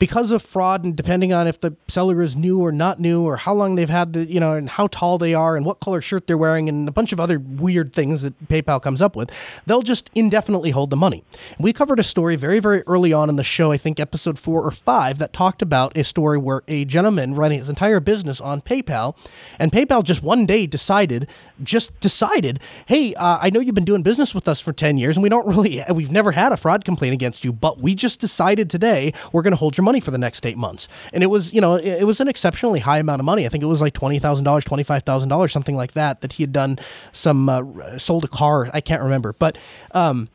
[0.00, 3.36] because of fraud and depending on if the seller is new or not new or
[3.36, 6.00] how long they've had the, you know, and how tall they are and what color
[6.00, 9.30] shirt they're wearing and a bunch of other weird things that PayPal comes up with,
[9.66, 11.22] they'll just indefinitely hold the money.
[11.58, 14.62] We covered a story very, very early on in the show, I think episode four
[14.62, 18.62] or five, that talked about a story where a gentleman running his entire business on
[18.62, 19.14] PayPal
[19.58, 21.28] and PayPal just one day decided,
[21.62, 25.18] just decided, hey, uh, I know you've been doing business with us for 10 years
[25.18, 28.18] and we don't really, we've never had a fraud complaint against you, but we just
[28.18, 30.86] decided today we're going to hold your money for the next eight months.
[31.12, 33.46] And it was, you know, it, was an exceptionally high amount of money.
[33.46, 36.78] I think it was like $20,000, $25,000, something like that, that he had done
[37.12, 38.70] some, uh, sold a car.
[38.72, 39.32] I can't remember.
[39.32, 39.58] But,
[39.92, 40.28] um,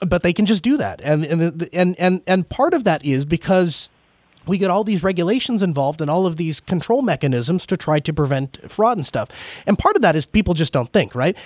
[0.00, 1.00] but they can just do that.
[1.02, 3.90] And, and, and, and, and part of that is because
[4.46, 8.12] we get all these regulations involved and all of these control mechanisms to try to
[8.12, 9.28] prevent fraud and stuff.
[9.66, 11.36] And part of that is people just don't think, right?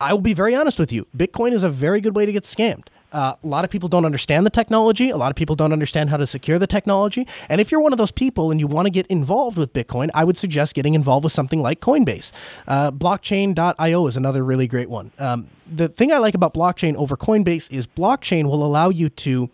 [0.00, 1.06] I will be very honest with you.
[1.16, 2.88] Bitcoin is a very good way to get scammed.
[3.14, 5.08] Uh, a lot of people don't understand the technology.
[5.08, 7.26] A lot of people don't understand how to secure the technology.
[7.48, 10.10] And if you're one of those people and you want to get involved with Bitcoin,
[10.14, 12.32] I would suggest getting involved with something like Coinbase.
[12.66, 15.12] Uh, blockchain.io is another really great one.
[15.20, 19.48] Um, the thing I like about blockchain over Coinbase is blockchain will allow you to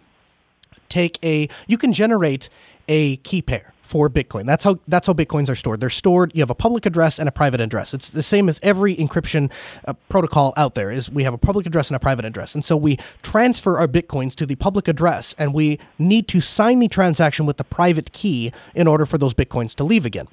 [0.89, 2.49] take a, you can generate
[2.89, 4.47] a key pair for Bitcoin.
[4.47, 5.81] That's how that's how bitcoins are stored.
[5.81, 6.31] They're stored.
[6.33, 7.93] You have a public address and a private address.
[7.93, 9.51] It's the same as every encryption
[9.85, 10.93] uh, protocol out there.
[10.93, 13.89] Is we have a public address and a private address, and so we transfer our
[13.89, 18.13] bitcoins to the public address, and we need to sign the transaction with the private
[18.13, 20.29] key in order for those bitcoins to leave again.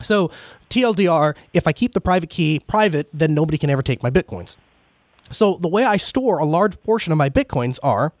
[0.00, 0.30] So
[0.68, 4.56] TLDR, if I keep the private key private, then nobody can ever take my bitcoins.
[5.30, 8.12] So the way I store a large portion of my bitcoins are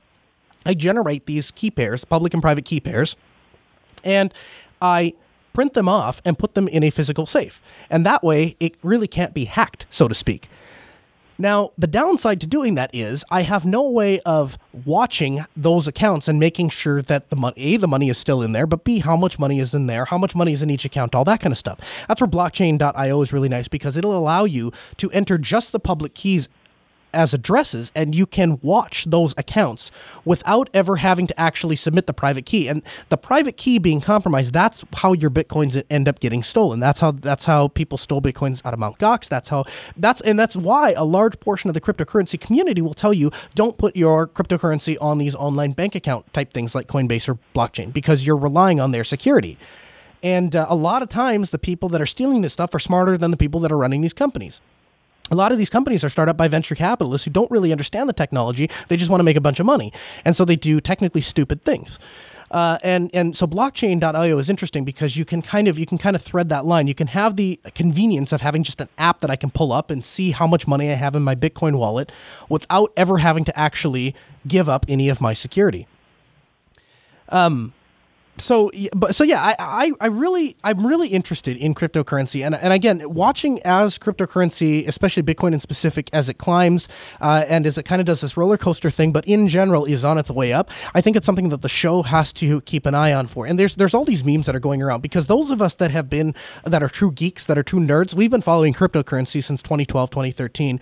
[0.64, 3.14] I generate these key pairs, public and private key pairs
[4.04, 4.32] and
[4.80, 5.14] I
[5.52, 7.62] print them off and put them in a physical safe.
[7.88, 10.48] And that way, it really can't be hacked, so to speak.
[11.36, 16.28] Now, the downside to doing that is I have no way of watching those accounts
[16.28, 19.00] and making sure that the money, A, the money is still in there, but B,
[19.00, 21.40] how much money is in there, how much money is in each account, all that
[21.40, 21.80] kind of stuff.
[22.06, 26.14] That's where blockchain.io is really nice because it'll allow you to enter just the public
[26.14, 26.48] keys
[27.14, 29.90] as addresses and you can watch those accounts
[30.24, 32.68] without ever having to actually submit the private key.
[32.68, 36.80] And the private key being compromised that's how your bitcoins end up getting stolen.
[36.80, 38.98] That's how that's how people stole bitcoins out of Mt.
[38.98, 39.28] Gox.
[39.28, 39.64] That's how
[39.96, 43.78] that's and that's why a large portion of the cryptocurrency community will tell you don't
[43.78, 48.26] put your cryptocurrency on these online bank account type things like Coinbase or blockchain because
[48.26, 49.56] you're relying on their security.
[50.22, 53.18] And uh, a lot of times the people that are stealing this stuff are smarter
[53.18, 54.60] than the people that are running these companies
[55.30, 58.08] a lot of these companies are started up by venture capitalists who don't really understand
[58.08, 58.68] the technology.
[58.88, 59.92] They just want to make a bunch of money.
[60.24, 61.98] And so they do technically stupid things.
[62.50, 66.14] Uh, and and so blockchain.io is interesting because you can kind of you can kind
[66.14, 66.86] of thread that line.
[66.86, 69.90] You can have the convenience of having just an app that I can pull up
[69.90, 72.12] and see how much money I have in my Bitcoin wallet
[72.48, 74.14] without ever having to actually
[74.46, 75.88] give up any of my security.
[77.30, 77.72] Um,
[78.38, 82.44] so but so yeah I, I i really i'm really interested in cryptocurrency.
[82.44, 86.88] And and again watching as cryptocurrency especially bitcoin in specific as it climbs
[87.20, 90.04] uh, and as it kind of does this roller coaster thing but in general is
[90.04, 92.94] on its way up i think it's something that the show has to keep an
[92.94, 93.46] eye on for.
[93.46, 95.90] And there's there's all these memes that are going around because those of us that
[95.90, 99.62] have been that are true geeks that are true nerds we've been following cryptocurrency since
[99.62, 100.80] 2012 2013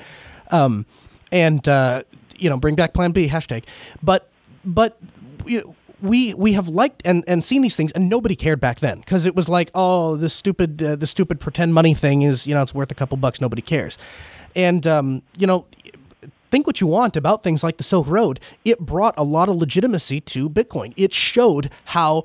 [0.50, 0.86] um,
[1.30, 2.02] and uh,
[2.36, 3.64] you know bring back plan b hashtag.
[4.02, 4.28] But
[4.64, 4.98] but
[5.46, 8.98] you we we have liked and, and seen these things and nobody cared back then
[9.00, 12.54] because it was like oh this stupid uh, the stupid pretend money thing is you
[12.54, 13.96] know it's worth a couple bucks nobody cares.
[14.54, 15.66] And um, you know
[16.50, 19.56] think what you want about things like the Silk Road it brought a lot of
[19.56, 20.92] legitimacy to Bitcoin.
[20.96, 22.24] It showed how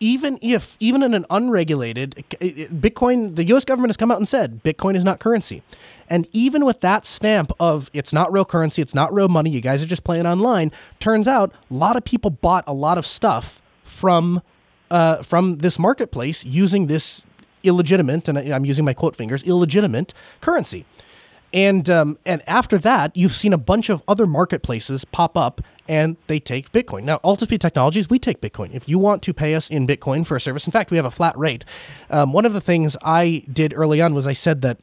[0.00, 3.64] even if even in an unregulated Bitcoin, the U.S.
[3.64, 5.62] government has come out and said Bitcoin is not currency,
[6.08, 9.60] and even with that stamp of it's not real currency, it's not real money, you
[9.60, 10.72] guys are just playing online.
[10.98, 14.42] Turns out a lot of people bought a lot of stuff from
[14.90, 17.22] uh, from this marketplace using this
[17.62, 20.84] illegitimate, and I'm using my quote fingers, illegitimate currency.
[21.52, 25.60] And um, and after that, you've seen a bunch of other marketplaces pop up,
[25.90, 27.02] and they take Bitcoin.
[27.02, 28.72] Now, Altispeed Technologies, we take Bitcoin.
[28.72, 31.04] If you want to pay us in Bitcoin for a service, in fact, we have
[31.04, 31.64] a flat rate.
[32.10, 34.78] Um, one of the things I did early on was I said that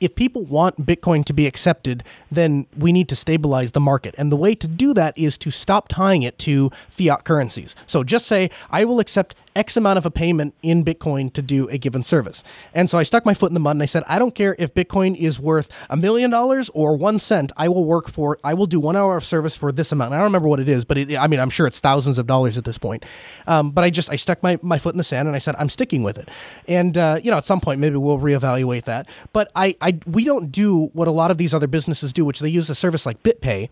[0.00, 4.14] if people want Bitcoin to be accepted, then we need to stabilize the market.
[4.16, 7.74] And the way to do that is to stop tying it to fiat currencies.
[7.84, 11.68] So just say, I will accept X amount of a payment in Bitcoin to do
[11.68, 12.42] a given service.
[12.74, 14.56] And so I stuck my foot in the mud and I said, I don't care
[14.58, 17.52] if Bitcoin is worth a million dollars or one cent.
[17.56, 20.08] I will work for, I will do one hour of service for this amount.
[20.08, 22.18] And I don't remember what it is, but it, I mean, I'm sure it's thousands
[22.18, 23.04] of dollars at this point.
[23.46, 25.54] Um, but I just, I stuck my, my foot in the sand and I said,
[25.58, 26.28] I'm sticking with it.
[26.66, 29.08] And, uh, you know, at some point, maybe we'll reevaluate that.
[29.32, 32.40] But I, I, we don't do what a lot of these other businesses do, which
[32.40, 33.68] they use a service like BitPay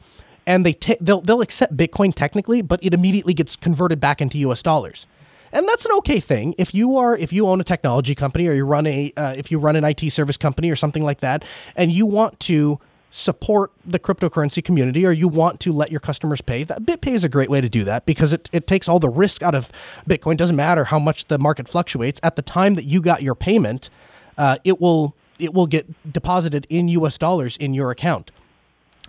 [0.47, 4.39] and they ta- they'll they'll accept Bitcoin technically, but it immediately gets converted back into
[4.39, 4.63] U.S.
[4.63, 5.07] dollars.
[5.53, 8.53] And that's an okay thing if you are if you own a technology company or
[8.53, 11.45] you run a uh, if you run an IT service company or something like that,
[11.77, 12.81] and you want to
[13.13, 17.25] support the cryptocurrency community or you want to let your customers pay, that BitPay is
[17.25, 19.71] a great way to do that because it, it takes all the risk out of
[20.09, 20.39] Bitcoin.
[20.39, 22.19] Doesn't matter how much the market fluctuates.
[22.23, 23.91] At the time that you got your payment,
[24.39, 28.31] uh, it will it will get deposited in US dollars in your account.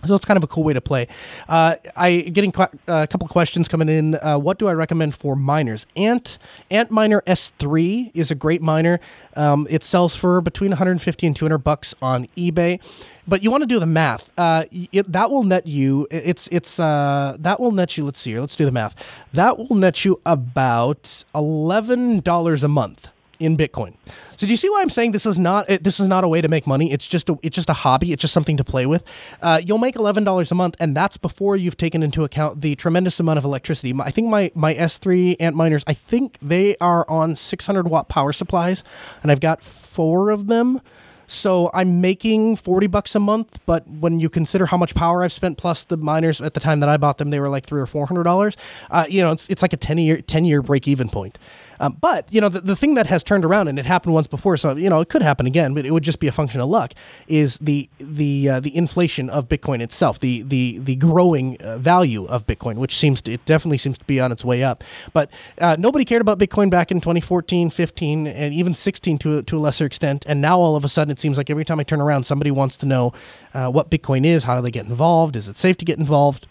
[0.06, 1.08] So it's kind of a cool way to play.
[1.48, 4.14] Uh, I getting uh, a couple questions coming in.
[4.16, 5.86] Uh, what do I recommend for miners?
[5.96, 6.38] Ant
[6.70, 9.00] Ant Miner S3 is a great miner.
[9.36, 12.80] Um, it sells for between 150 and 200 bucks on eBay.
[13.26, 14.30] But you want to do the math.
[14.36, 16.06] Uh, it, that will net you.
[16.10, 18.04] It's it's uh, that will net you.
[18.04, 18.40] Let's see here.
[18.40, 18.94] Let's do the math.
[19.32, 23.08] That will net you about eleven dollars a month
[23.44, 23.94] in Bitcoin.
[24.36, 26.40] So do you see why I'm saying this is not this is not a way
[26.40, 26.92] to make money?
[26.92, 28.12] It's just a it's just a hobby.
[28.12, 29.04] It's just something to play with.
[29.40, 32.74] Uh, you'll make eleven dollars a month, and that's before you've taken into account the
[32.76, 33.94] tremendous amount of electricity.
[34.00, 35.84] I think my my S3 ant miners.
[35.86, 38.84] I think they are on 600 watt power supplies,
[39.22, 40.80] and I've got four of them.
[41.26, 45.32] So I'm making 40 bucks a month, but when you consider how much power I've
[45.32, 47.80] spent plus the miners at the time that I bought them, they were like three
[47.80, 48.56] or four hundred dollars.
[48.90, 51.38] Uh, you know, it's, it's like a 10 year 10 year break even point.
[51.80, 54.26] Um, but you know, the, the thing that has turned around, and it happened once
[54.26, 56.60] before, so you know it could happen again, but it would just be a function
[56.60, 56.94] of luck.
[57.28, 62.26] Is the the uh, the inflation of Bitcoin itself, the the the growing uh, value
[62.26, 64.84] of Bitcoin, which seems to it definitely seems to be on its way up.
[65.12, 69.58] But uh, nobody cared about Bitcoin back in 2014, 15, and even 16 to to
[69.58, 70.24] a lesser extent.
[70.26, 72.50] And now all of a sudden, it seems like every time I turn around, somebody
[72.50, 73.12] wants to know
[73.52, 76.46] uh, what Bitcoin is, how do they get involved, is it safe to get involved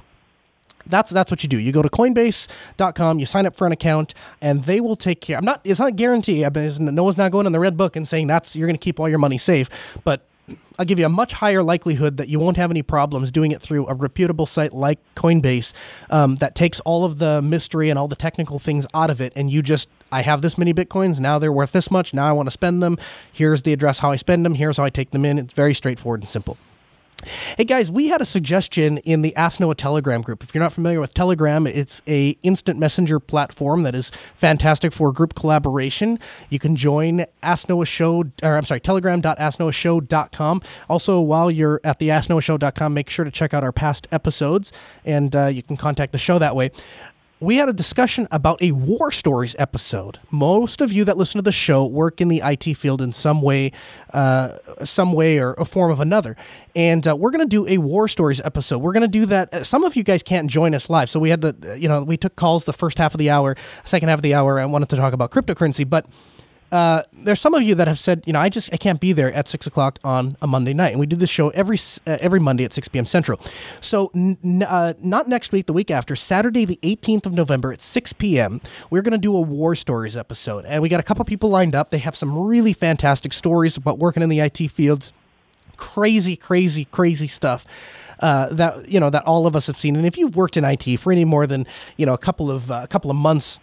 [0.87, 1.57] that's that's what you do.
[1.57, 5.37] You go to Coinbase.com, you sign up for an account, and they will take care.
[5.37, 5.61] I'm not.
[5.63, 6.45] It's not guarantee.
[6.45, 8.77] I mean, no one's not going in the red book and saying that's you're going
[8.77, 9.69] to keep all your money safe,
[10.03, 10.25] but.
[10.77, 13.61] I'll give you a much higher likelihood that you won't have any problems doing it
[13.61, 15.71] through a reputable site like Coinbase
[16.09, 19.31] um, that takes all of the mystery and all the technical things out of it,
[19.35, 22.31] and you just I have this many bitcoins now they're worth this much now I
[22.31, 22.97] want to spend them.
[23.31, 24.55] Here's the address how I spend them.
[24.55, 25.37] Here's how I take them in.
[25.37, 26.57] It's very straightforward and simple.
[27.57, 30.43] Hey guys, we had a suggestion in the Ask Noah Telegram group.
[30.43, 35.11] If you're not familiar with Telegram, it's a instant messenger platform that is fantastic for
[35.11, 36.19] group collaboration.
[36.49, 40.61] You can join Ask Noah Show, or I'm sorry, telegram.asknoahshow.com.
[40.89, 44.71] Also, while you're at the asknoahshow.com, make sure to check out our past episodes,
[45.05, 46.71] and uh, you can contact the show that way
[47.43, 50.17] we had a discussion about a war stories episode.
[50.31, 53.41] Most of you that listen to the show work in the IT field in some
[53.41, 53.73] way,
[54.13, 56.37] uh, some way or a form of another,
[56.73, 58.79] and uh, we're going to do a war stories episode.
[58.79, 59.53] We're going to do that.
[59.53, 62.03] Uh, some of you guys can't join us live, so we had to, you know,
[62.03, 64.71] we took calls the first half of the hour, second half of the hour, and
[64.71, 66.05] wanted to talk about cryptocurrency, but
[66.73, 69.13] uh, there's some of you that have said, you know, I just I can't be
[69.13, 72.17] there at six o'clock on a Monday night, and we do this show every uh,
[72.19, 73.05] every Monday at six p.m.
[73.05, 73.39] Central.
[73.79, 77.79] So n- uh, not next week, the week after, Saturday the 18th of November at
[77.79, 78.59] six p.m.
[78.89, 81.75] We're going to do a war stories episode, and we got a couple people lined
[81.75, 81.91] up.
[81.91, 85.13] They have some really fantastic stories about working in the IT fields.
[85.77, 87.67] Crazy, crazy, crazy stuff.
[88.19, 90.63] Uh, that you know that all of us have seen, and if you've worked in
[90.63, 91.67] IT for any more than
[91.97, 93.59] you know a couple of uh, a couple of months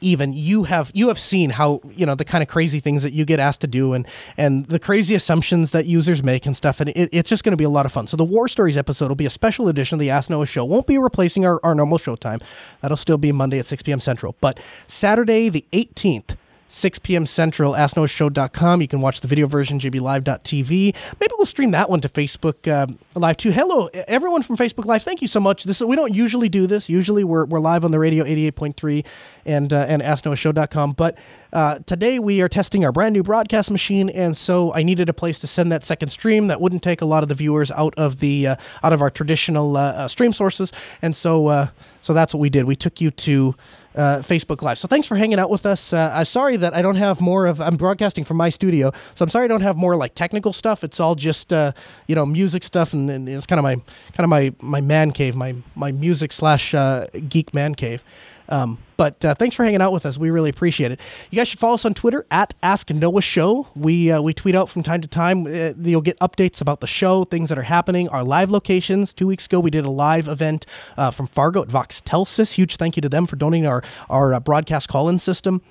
[0.00, 3.12] even you have you have seen how you know the kind of crazy things that
[3.12, 6.80] you get asked to do and and the crazy assumptions that users make and stuff
[6.80, 8.06] and it, it's just going to be a lot of fun.
[8.06, 10.64] So the war stories episode will be a special edition of the ask noah show.
[10.64, 12.40] Won't be replacing our, our normal show time
[12.80, 14.36] that'll still be monday at 6 p.m central.
[14.40, 16.36] But saturday the 18th
[16.68, 17.24] 6 p.m.
[17.26, 18.82] Central, AskNoahShow.com.
[18.82, 20.94] You can watch the video version, jblive.tv.
[21.20, 23.50] Maybe we'll stream that one to Facebook uh, Live too.
[23.50, 25.02] Hello, everyone from Facebook Live.
[25.02, 25.64] Thank you so much.
[25.64, 26.88] This We don't usually do this.
[26.88, 29.04] Usually we're, we're live on the radio 88.3
[29.46, 30.92] and, uh, and AskNoahShow.com.
[30.92, 31.18] But
[31.52, 35.14] uh, today we are testing our brand new broadcast machine, and so I needed a
[35.14, 37.94] place to send that second stream that wouldn't take a lot of the viewers out
[37.96, 40.72] of the uh, out of our traditional uh, uh, stream sources.
[41.00, 41.70] And so,
[42.02, 42.66] so that's what we did.
[42.66, 43.54] We took you to
[43.98, 44.78] uh, Facebook Live.
[44.78, 45.92] So thanks for hanging out with us.
[45.92, 47.60] Uh, I'm sorry that I don't have more of.
[47.60, 50.84] I'm broadcasting from my studio, so I'm sorry I don't have more like technical stuff.
[50.84, 51.72] It's all just uh,
[52.06, 53.74] you know music stuff, and, and, it's kind of my
[54.12, 58.04] kind of my my man cave, my my music slash uh, geek man cave.
[58.48, 60.18] Um, but uh, thanks for hanging out with us.
[60.18, 61.00] We really appreciate it.
[61.30, 63.68] You guys should follow us on Twitter at Ask Noah Show.
[63.76, 65.46] We uh, we tweet out from time to time.
[65.46, 69.12] Uh, you'll get updates about the show, things that are happening, our live locations.
[69.14, 72.54] Two weeks ago, we did a live event uh, from Fargo at Voxtelesys.
[72.54, 75.62] Huge thank you to them for donating our our uh, broadcast call-in system.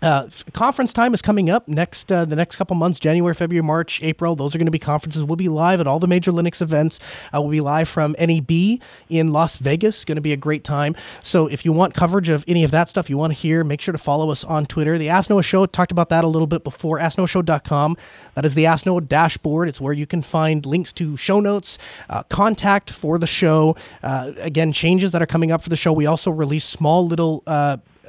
[0.00, 4.00] Uh, conference time is coming up next uh, the next couple months January February March
[4.02, 4.36] April.
[4.36, 5.24] Those are going to be conferences.
[5.24, 7.00] We'll be live at all the major Linux events.
[7.34, 10.04] Uh, we'll be live from NAB in Las Vegas.
[10.04, 10.94] Going to be a great time.
[11.22, 13.80] So if you want coverage of any of that stuff you want to hear make
[13.80, 14.98] sure to follow us on Twitter.
[14.98, 17.00] The Ask Noah Show talked about that a little bit before.
[17.00, 17.96] AskNoahShow.com
[18.34, 19.68] that is the Ask Noah dashboard.
[19.68, 21.76] It's where you can find links to show notes
[22.08, 23.74] uh, contact for the show.
[24.02, 25.92] Uh, again changes that are coming up for the show.
[25.92, 27.42] We also release small little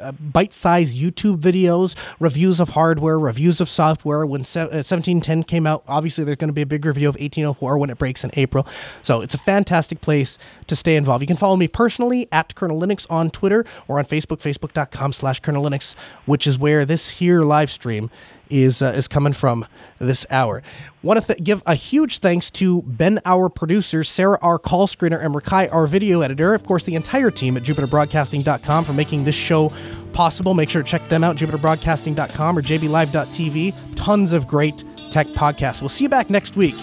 [0.01, 4.25] uh, bite-sized YouTube videos, reviews of hardware, reviews of software.
[4.25, 7.15] When se- uh, 1710 came out, obviously there's going to be a big review of
[7.15, 8.67] 1804 when it breaks in April.
[9.03, 10.37] So it's a fantastic place
[10.67, 11.21] to stay involved.
[11.21, 15.39] You can follow me personally at Kernel Linux on Twitter or on Facebook, facebook.com slash
[15.39, 15.95] Kernel Linux,
[16.25, 18.09] which is where this here live stream
[18.49, 19.65] is uh, is coming from
[19.99, 20.61] this hour.
[21.01, 25.23] Want to th- give a huge thanks to Ben, our producer, Sarah, our call screener,
[25.23, 26.53] and Rakai, our video editor.
[26.53, 29.71] Of course, the entire team at JupiterBroadcasting.com for making this show
[30.13, 30.53] possible.
[30.53, 33.95] Make sure to check them out, JupiterBroadcasting.com or JBLive.tv.
[33.95, 35.81] Tons of great tech podcasts.
[35.81, 36.75] We'll see you back next week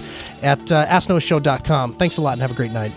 [0.43, 1.95] at uh, AskNoahShow.com.
[1.95, 2.93] Thanks a lot and have a great night.